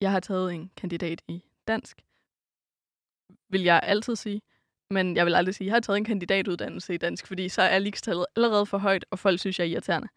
[0.00, 2.02] jeg har taget en kandidat i dansk,
[3.48, 4.42] vil jeg altid sige.
[4.90, 7.62] Men jeg vil aldrig sige, at jeg har taget en kandidatuddannelse i dansk, fordi så
[7.62, 10.08] er ligestallet allerede for højt, og folk synes, jeg er irriterende.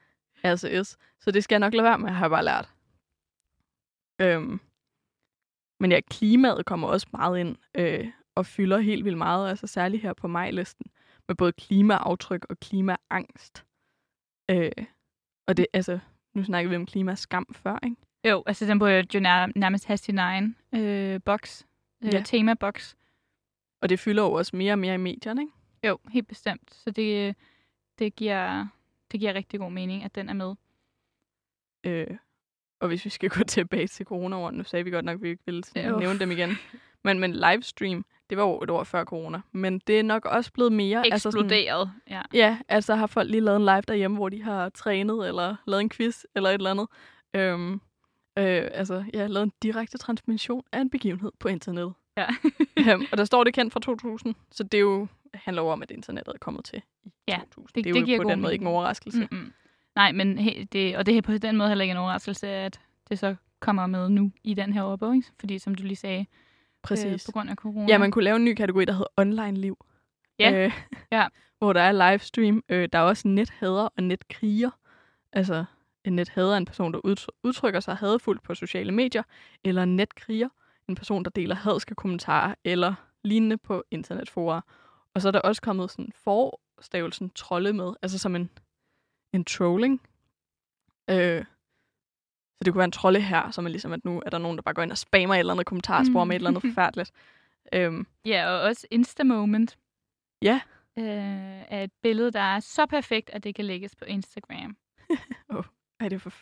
[0.43, 0.97] Altså is.
[1.19, 2.69] Så det skal jeg nok lade være med, har jeg bare lært.
[4.21, 4.59] Øhm,
[5.79, 10.03] men ja, klimaet kommer også meget ind øh, og fylder helt vildt meget, altså særligt
[10.03, 10.86] her på majlisten,
[11.27, 13.65] med både klimaaftryk og klimaangst.
[14.51, 14.71] Øh,
[15.47, 15.99] og det, altså,
[16.33, 17.95] nu snakker vi om klimaskam før, ikke?
[18.29, 21.65] Jo, altså den burde jo nær, nærmest have sin egen øh, boks,
[22.03, 22.21] øh, Ja.
[22.25, 22.95] temaboks.
[23.81, 25.53] Og det fylder jo også mere og mere i medierne, ikke?
[25.87, 26.73] Jo, helt bestemt.
[26.73, 27.35] Så det,
[27.99, 28.67] det, giver,
[29.11, 30.55] det giver rigtig god mening, at den er med.
[31.83, 32.17] Øh,
[32.79, 35.29] og hvis vi skal gå tilbage til corona nu sagde vi godt nok, at vi
[35.29, 35.63] ikke ville
[35.99, 36.49] nævne dem igen.
[37.06, 39.41] Men, men livestream, det var jo et år før corona.
[39.51, 41.03] Men det er nok også blevet mere...
[41.12, 41.91] Altså sådan, Eksploderet.
[42.10, 42.22] ja.
[42.34, 45.82] Ja, altså har folk lige lavet en live derhjemme, hvor de har trænet, eller lavet
[45.82, 46.88] en quiz, eller et eller andet.
[47.34, 47.74] Øhm,
[48.38, 51.93] øh, altså, ja, lavet en direkte transmission af en begivenhed på internettet.
[52.18, 52.26] Ja.
[52.93, 55.82] øhm, og der står det kendt fra 2000, så det er jo, handler jo om,
[55.82, 57.68] at internettet er kommet til i Ja, 2000.
[57.68, 58.76] det- det er det jo giver på den måde ikke en mening.
[58.78, 59.20] overraskelse.
[59.32, 59.38] Mm.
[59.38, 59.53] Mm-mm.
[59.95, 62.80] Nej, men he, det, og det er på den måde heller ikke en overraskelse, at
[63.10, 65.28] det så kommer med nu i den her ordbog, ikke?
[65.39, 66.26] Fordi som du lige sagde,
[66.86, 67.05] Præcis.
[67.13, 67.86] Øh, på grund af corona.
[67.88, 69.86] Ja, man kunne lave en ny kategori, der hedder online-liv.
[70.39, 70.53] Ja.
[70.65, 70.71] Øh,
[71.11, 71.27] Ja.
[71.59, 72.63] Hvor der er livestream.
[72.69, 74.69] Øh, der er også nethader og netkriger.
[75.33, 75.65] Altså,
[76.03, 79.23] en nethader er en person, der udtry- udtrykker sig hadfuldt på sociale medier,
[79.63, 80.49] eller en netkriger,
[80.88, 84.61] en person, der deler hadske kommentarer eller lignende på internetforer.
[85.13, 88.49] Og så er der også kommet sådan forstavelsen trolde med, altså som en,
[89.33, 90.01] en trolling.
[91.09, 91.45] Øh,
[92.58, 94.58] så det kunne være en trolde her, som er ligesom, at nu er der nogen,
[94.58, 96.28] der bare går ind og spammer et eller andet kommentarspor mm.
[96.28, 97.12] med et eller andet forfærdeligt.
[97.74, 99.78] Øhm, Ja, og også Insta-moment.
[100.41, 100.62] Ja.
[100.97, 104.78] Øh, er et billede, der er så perfekt, at det kan lægges på Instagram.
[105.99, 106.34] ej, det er for...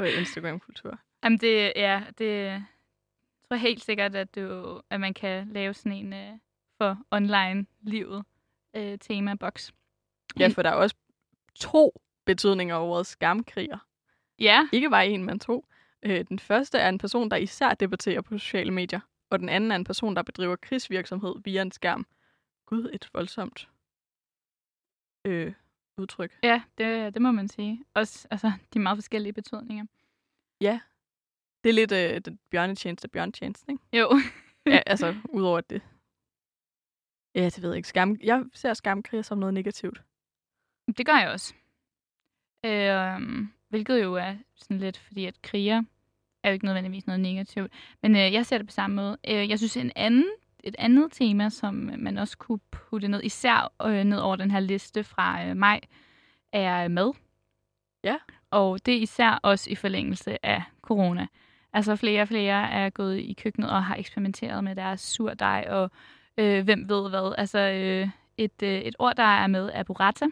[0.00, 0.98] Øh, Instagram-kultur.
[1.24, 2.64] Jamen, det, ja, det
[3.48, 6.38] tror helt sikkert, at, du, at man kan lave sådan en øh,
[6.78, 8.24] for online-livet
[8.76, 9.72] øh, tema-boks.
[10.38, 10.96] Ja, for der er også
[11.54, 13.78] to betydninger over ordet skamkriger.
[14.38, 15.66] Ja, Ikke bare en, men to.
[16.02, 19.70] Øh, den første er en person, der især debatterer på sociale medier, og den anden
[19.72, 22.06] er en person, der bedriver krigsvirksomhed via en skærm.
[22.66, 23.68] Gud, et voldsomt
[25.24, 25.52] øh,
[25.96, 26.38] udtryk.
[26.42, 27.84] ja det, det må man sige.
[27.94, 29.84] Også altså, de meget forskellige betydninger.
[31.64, 33.98] Det er lidt øh, den bjørnetjeneste af bjørnetjenesten, ikke?
[33.98, 34.20] Jo.
[34.66, 35.82] Ja, altså, udover det...
[37.34, 37.88] Ja, det ved jeg ikke.
[37.88, 38.16] Skam...
[38.22, 40.02] Jeg ser skamkriger som noget negativt.
[40.96, 41.54] Det gør jeg også.
[42.64, 45.82] Øh, hvilket jo er sådan lidt, fordi at kriger
[46.42, 47.72] er jo ikke nødvendigvis noget negativt.
[48.02, 49.16] Men øh, jeg ser det på samme måde.
[49.28, 50.24] Øh, jeg synes, en anden,
[50.64, 54.60] et andet tema, som man også kunne putte ned, især øh, ned over den her
[54.60, 55.80] liste fra øh, maj,
[56.52, 57.12] er mad.
[58.04, 58.16] Ja.
[58.50, 61.26] Og det er især også i forlængelse af corona.
[61.72, 65.90] Altså flere og flere er gået i køkkenet og har eksperimenteret med deres surdej og
[66.38, 67.34] øh, hvem ved hvad.
[67.38, 70.26] Altså øh, et, øh, et ord, der er med, er burrata.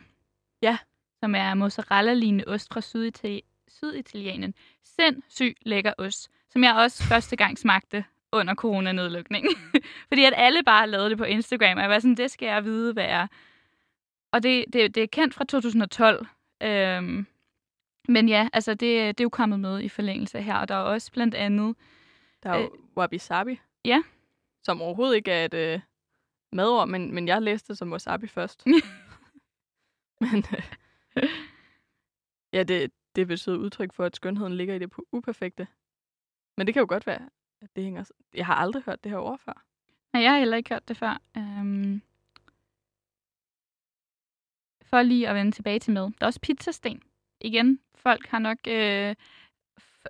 [0.63, 0.79] Ja.
[1.21, 4.55] Som er mozzarella-lignende ost fra Syditali- Syditalien.
[4.85, 9.55] Sindssygt lækker ost, som jeg også første gang smagte under coronanedlukningen.
[10.09, 12.65] Fordi at alle bare lavede det på Instagram, og jeg var sådan, det skal jeg
[12.65, 13.27] vide, hvad er.
[14.33, 16.27] Og det, det, det er kendt fra 2012.
[16.63, 17.27] Øhm,
[18.09, 20.79] men ja, altså det, det er jo kommet med i forlængelse her, og der er
[20.83, 21.77] også blandt andet
[22.43, 23.61] Der er jo wabi sabi.
[23.85, 24.03] ja.
[24.65, 25.81] Som overhovedet ikke er et øh,
[26.53, 28.67] madord, men, men jeg læste det som wasabi først.
[30.21, 30.63] men øh,
[32.53, 35.67] ja, det, det betyder udtryk for, at skønheden ligger i det uperfekte.
[36.57, 37.29] Men det kan jo godt være,
[37.61, 38.11] at det hænger...
[38.35, 39.65] Jeg har aldrig hørt det her ord før.
[40.13, 41.23] Nej, jeg har heller ikke hørt det før.
[41.37, 42.03] Øhm,
[44.83, 46.03] for lige at vende tilbage til med.
[46.03, 47.03] Der er også pizzasten.
[47.41, 49.15] Igen, folk har nok øh,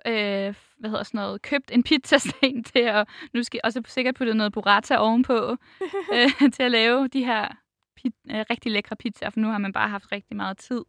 [0.05, 4.33] øh, hvad hedder sådan noget, købt en pizzasten til at, nu skal også sikkert putte
[4.33, 5.57] noget burrata ovenpå,
[6.13, 7.47] øh, til at lave de her
[7.95, 10.81] pit, øh, rigtig lækre pizzaer, for nu har man bare haft rigtig meget tid.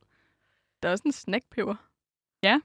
[0.82, 1.74] Der er også en snackpeber.
[2.42, 2.60] Ja.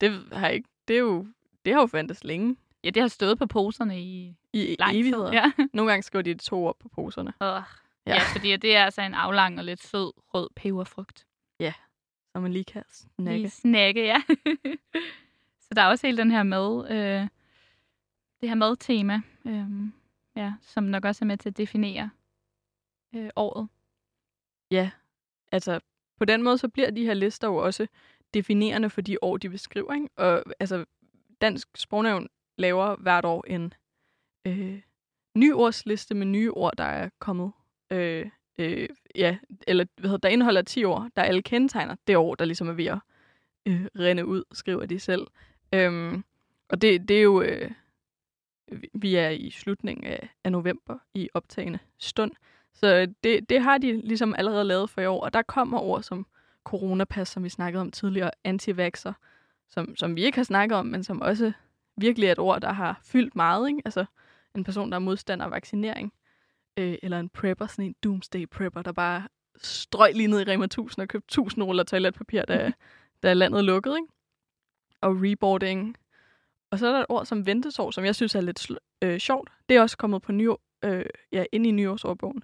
[0.00, 0.68] Det har ikke...
[0.88, 1.26] Det er jo...
[1.64, 2.56] Det har jo fandtes længe.
[2.84, 5.26] Ja, det har stået på poserne i I lang evigheder.
[5.30, 5.32] tid.
[5.34, 5.52] Ja.
[5.72, 7.32] Nogle gange skriver de to ord på poserne.
[7.40, 7.62] Uh, Ja.
[8.06, 8.14] ja.
[8.14, 11.26] ja, fordi det er altså en aflang og lidt sød rød peberfrugt.
[12.34, 13.36] Så man lige kan snakke.
[13.38, 14.22] Lige snakke, ja.
[15.64, 17.28] så der er også hele den her mad, øh,
[18.40, 19.66] det her madtema, øh,
[20.36, 22.10] ja, som nok også er med til at definere
[23.14, 23.68] øh, året.
[24.70, 24.90] Ja,
[25.52, 25.80] altså
[26.18, 27.86] på den måde, så bliver de her lister jo også
[28.34, 29.94] definerende for de år, de beskriver.
[29.94, 30.08] Ikke?
[30.16, 30.84] Og altså,
[31.40, 33.74] Dansk Sprognævn laver hvert år en
[34.46, 34.80] øh,
[35.36, 37.52] nyordsliste med nye ord, der er kommet.
[37.90, 38.26] Øh,
[38.58, 42.44] øh, ja, eller hvad hedder, der indeholder 10 år, der alle kendetegner det år, der
[42.44, 42.98] ligesom er ved at
[43.66, 45.26] øh, rende ud, skriver de selv.
[45.74, 46.24] Øhm,
[46.68, 47.42] og det, det er jo...
[47.42, 47.70] Øh,
[48.72, 52.32] vi- vi er i slutningen af, af november i optagende stund.
[52.74, 56.02] Så det, det har de ligesom allerede lavet for i år, og der kommer ord
[56.02, 56.26] som
[56.64, 59.12] coronapas, som vi snakkede om tidligere, antivaxer,
[59.68, 61.52] som, som vi ikke har snakket om, men som også
[61.96, 63.68] virkelig er et ord, der har fyldt meget.
[63.68, 63.82] Ikke?
[63.84, 64.04] Altså
[64.54, 66.12] en person, der er modstander af vaccinering,
[66.76, 70.64] øh, eller en prepper, sådan en doomsday prepper, der bare strøg lige ned i Rema
[70.64, 72.72] 1000 og købte 1000 ruller toiletpapir, da,
[73.22, 73.96] da landet lukkede.
[73.96, 74.08] Ikke?
[75.00, 75.96] Og reboarding.
[76.70, 78.70] Og så er der et ord som ventesår, som jeg synes er lidt
[79.02, 79.50] øh, sjovt.
[79.68, 80.48] Det er også kommet på ny,
[80.84, 82.42] øh, ja, ind i nyårsordbogen.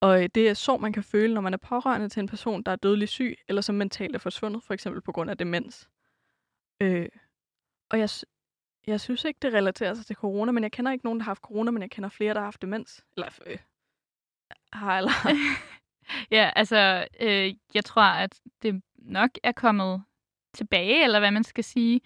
[0.00, 2.62] Og øh, det er sorg, man kan føle, når man er pårørende til en person,
[2.62, 5.88] der er dødelig syg, eller som mentalt er forsvundet, for eksempel på grund af demens.
[6.82, 7.08] Øh,
[7.90, 8.08] og jeg,
[8.86, 11.30] jeg synes ikke, det relaterer sig til corona, men jeg kender ikke nogen, der har
[11.30, 13.04] haft corona, men jeg kender flere, der har haft demens.
[13.16, 13.58] Eller øh,
[14.72, 15.12] har eller
[16.36, 20.02] ja, altså, øh, jeg tror, at det nok er kommet
[20.54, 22.00] tilbage, eller hvad man skal sige,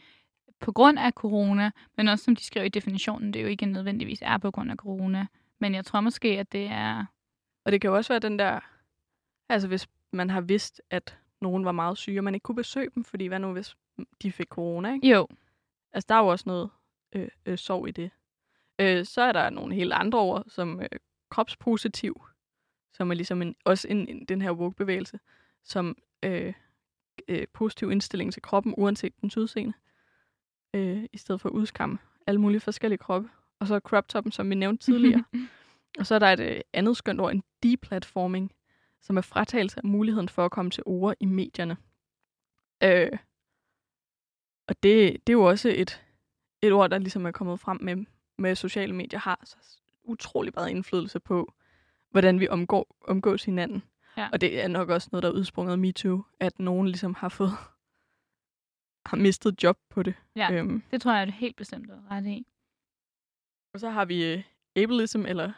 [0.61, 3.66] på grund af corona, men også som de skrev i definitionen, det er jo ikke
[3.66, 5.26] nødvendigvis er på grund af corona.
[5.59, 7.05] Men jeg tror måske, at det er...
[7.65, 8.61] Og det kan jo også være den der,
[9.49, 12.91] altså hvis man har vidst, at nogen var meget syge, og man ikke kunne besøge
[12.95, 13.77] dem, fordi hvad nu hvis
[14.23, 15.09] de fik corona, ikke?
[15.09, 15.27] Jo,
[15.93, 16.71] Altså der er jo også noget
[17.13, 18.11] øh, øh, sorg i det.
[18.79, 20.89] Øh, så er der nogle helt andre ord, som øh,
[21.31, 22.23] kropspositiv,
[22.93, 25.21] som er ligesom en, også en, en, den her woke-bevægelse,
[25.65, 26.53] som øh,
[27.29, 29.73] øh, positiv indstilling til kroppen, uanset dens udseende.
[30.75, 33.29] Øh, I stedet for at udskamme alle mulige forskellige kroppe.
[33.59, 35.25] Og så crop toppen, som vi nævnte tidligere.
[36.01, 38.53] og så er der et øh, andet skønt ord, en deplatforming,
[39.01, 41.77] som er fratagelse af muligheden for at komme til ord i medierne.
[42.83, 43.19] Øh,
[44.69, 46.03] og det, det er jo også et,
[46.63, 48.05] et ord, der ligesom er kommet frem med,
[48.39, 49.57] med sociale medier, har så
[50.05, 51.53] utrolig meget indflydelse på,
[52.11, 53.83] hvordan vi omgår, omgås hinanden.
[54.17, 54.29] Ja.
[54.33, 57.29] Og det er nok også noget, der er udsprunget af MeToo, at nogen ligesom har
[57.29, 57.51] fået
[59.07, 60.15] har mistet job på det.
[60.37, 60.53] Ja.
[60.53, 62.47] Øhm, Det tror jeg er det helt bestemt ret i.
[63.75, 64.43] og så har vi øh,
[64.77, 65.53] ableism, eller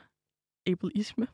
[0.67, 1.29] ableisme,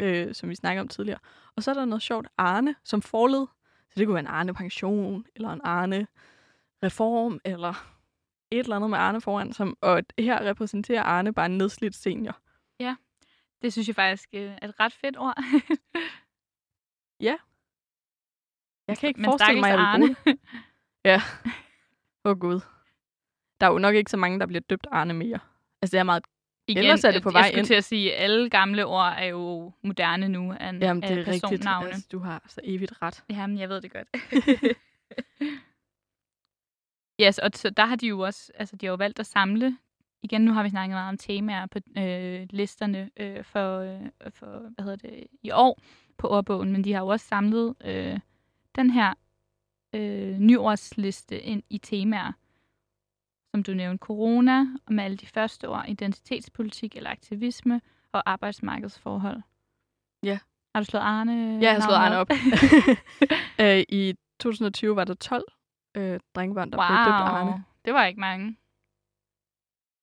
[0.00, 1.18] øh, som vi snakkede om tidligere.
[1.56, 3.46] Og så er der noget sjovt, Arne, som forled.
[3.90, 6.06] Så det kunne være en Arne pension, eller en Arne
[6.82, 7.90] reform, eller
[8.50, 9.52] et eller andet med Arne foran.
[9.52, 12.38] Som, og her repræsenterer Arne bare en nedslidt senior.
[13.62, 15.34] Det synes jeg faktisk øh, er et ret fedt ord.
[18.88, 20.38] Jeg kan ikke Men forestille mig, at jeg vil bruge.
[21.04, 21.20] Ja.
[22.24, 22.60] Åh oh, gud.
[23.60, 25.38] Der er jo nok ikke så mange, der bliver døbt Arne mere.
[25.82, 26.24] Altså, det er meget...
[26.66, 27.66] Igen, Ellers er det på jeg vej skulle ind.
[27.66, 31.12] til at sige, at alle gamle ord er jo moderne nu af, Jamen, det af
[31.12, 31.42] er rigtigt.
[31.42, 31.88] personnavne.
[31.88, 33.24] Altså, du har så evigt ret.
[33.30, 34.08] Jamen, jeg ved det godt.
[37.22, 39.76] yes, og så der har de jo også, altså de har jo valgt at samle,
[40.22, 44.00] igen nu har vi snakket meget om temaer på øh, listerne øh, for, øh,
[44.30, 45.80] for, hvad hedder det, i år
[46.18, 48.18] på ordbogen, men de har jo også samlet øh,
[48.76, 49.14] den her
[49.94, 52.32] øh, nyordsliste ind i temaer,
[53.54, 57.80] som du nævnte, corona, og med alle de første ord, identitetspolitik eller aktivisme
[58.12, 59.42] og arbejdsmarkedsforhold.
[60.22, 60.38] Ja.
[60.74, 62.30] Har du slået Arne Ja, jeg har slået Arne op.
[63.64, 65.44] øh, I 2020 var der 12
[65.94, 67.64] øh, drengebørn, der wow, blev døbt Arne.
[67.84, 68.56] det var ikke mange.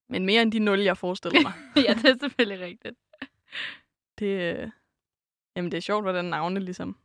[0.10, 1.54] Men mere end de nul, jeg forestillede mig.
[1.88, 2.96] ja, det er selvfølgelig rigtigt.
[4.20, 4.72] det, øh,
[5.56, 6.98] jamen, det er sjovt, hvordan navne ligesom...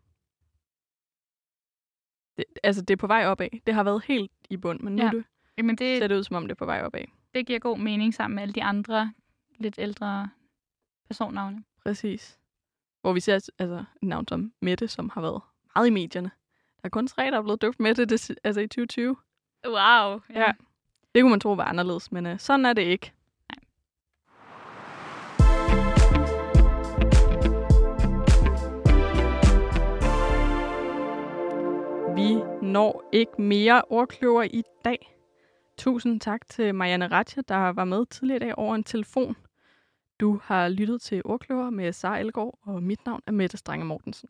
[2.37, 3.49] Det, altså, det er på vej opad.
[3.67, 5.07] Det har været helt i bund, men nu Ja.
[5.07, 5.13] ja.
[5.17, 5.25] det,
[5.59, 7.05] Jamen, det, ser det ud, som om det er på vej opad.
[7.35, 9.13] det giver god mening sammen med alle de andre
[9.59, 10.31] lidt ældre
[11.09, 11.65] personnavne.
[11.83, 12.39] Præcis.
[13.01, 15.41] Hvor vi ser altså, et navn som Mette, som har været
[15.75, 16.31] meget i medierne.
[16.77, 19.17] Der er kun tre, der er blevet døbt Mette det, altså i 2020.
[19.67, 20.21] Wow.
[20.35, 20.53] Ja.
[21.15, 23.13] Det kunne man tro var anderledes, men øh, sådan er det ikke.
[32.17, 35.16] Vi når ikke mere ordkløver i dag.
[35.79, 39.37] Tusind tak til Marianne Ratje, der var med tidligere i dag over en telefon.
[40.21, 44.29] Du har lyttet til Ordkløver med Sara Elgård, og mit navn er Mette Strange Mortensen.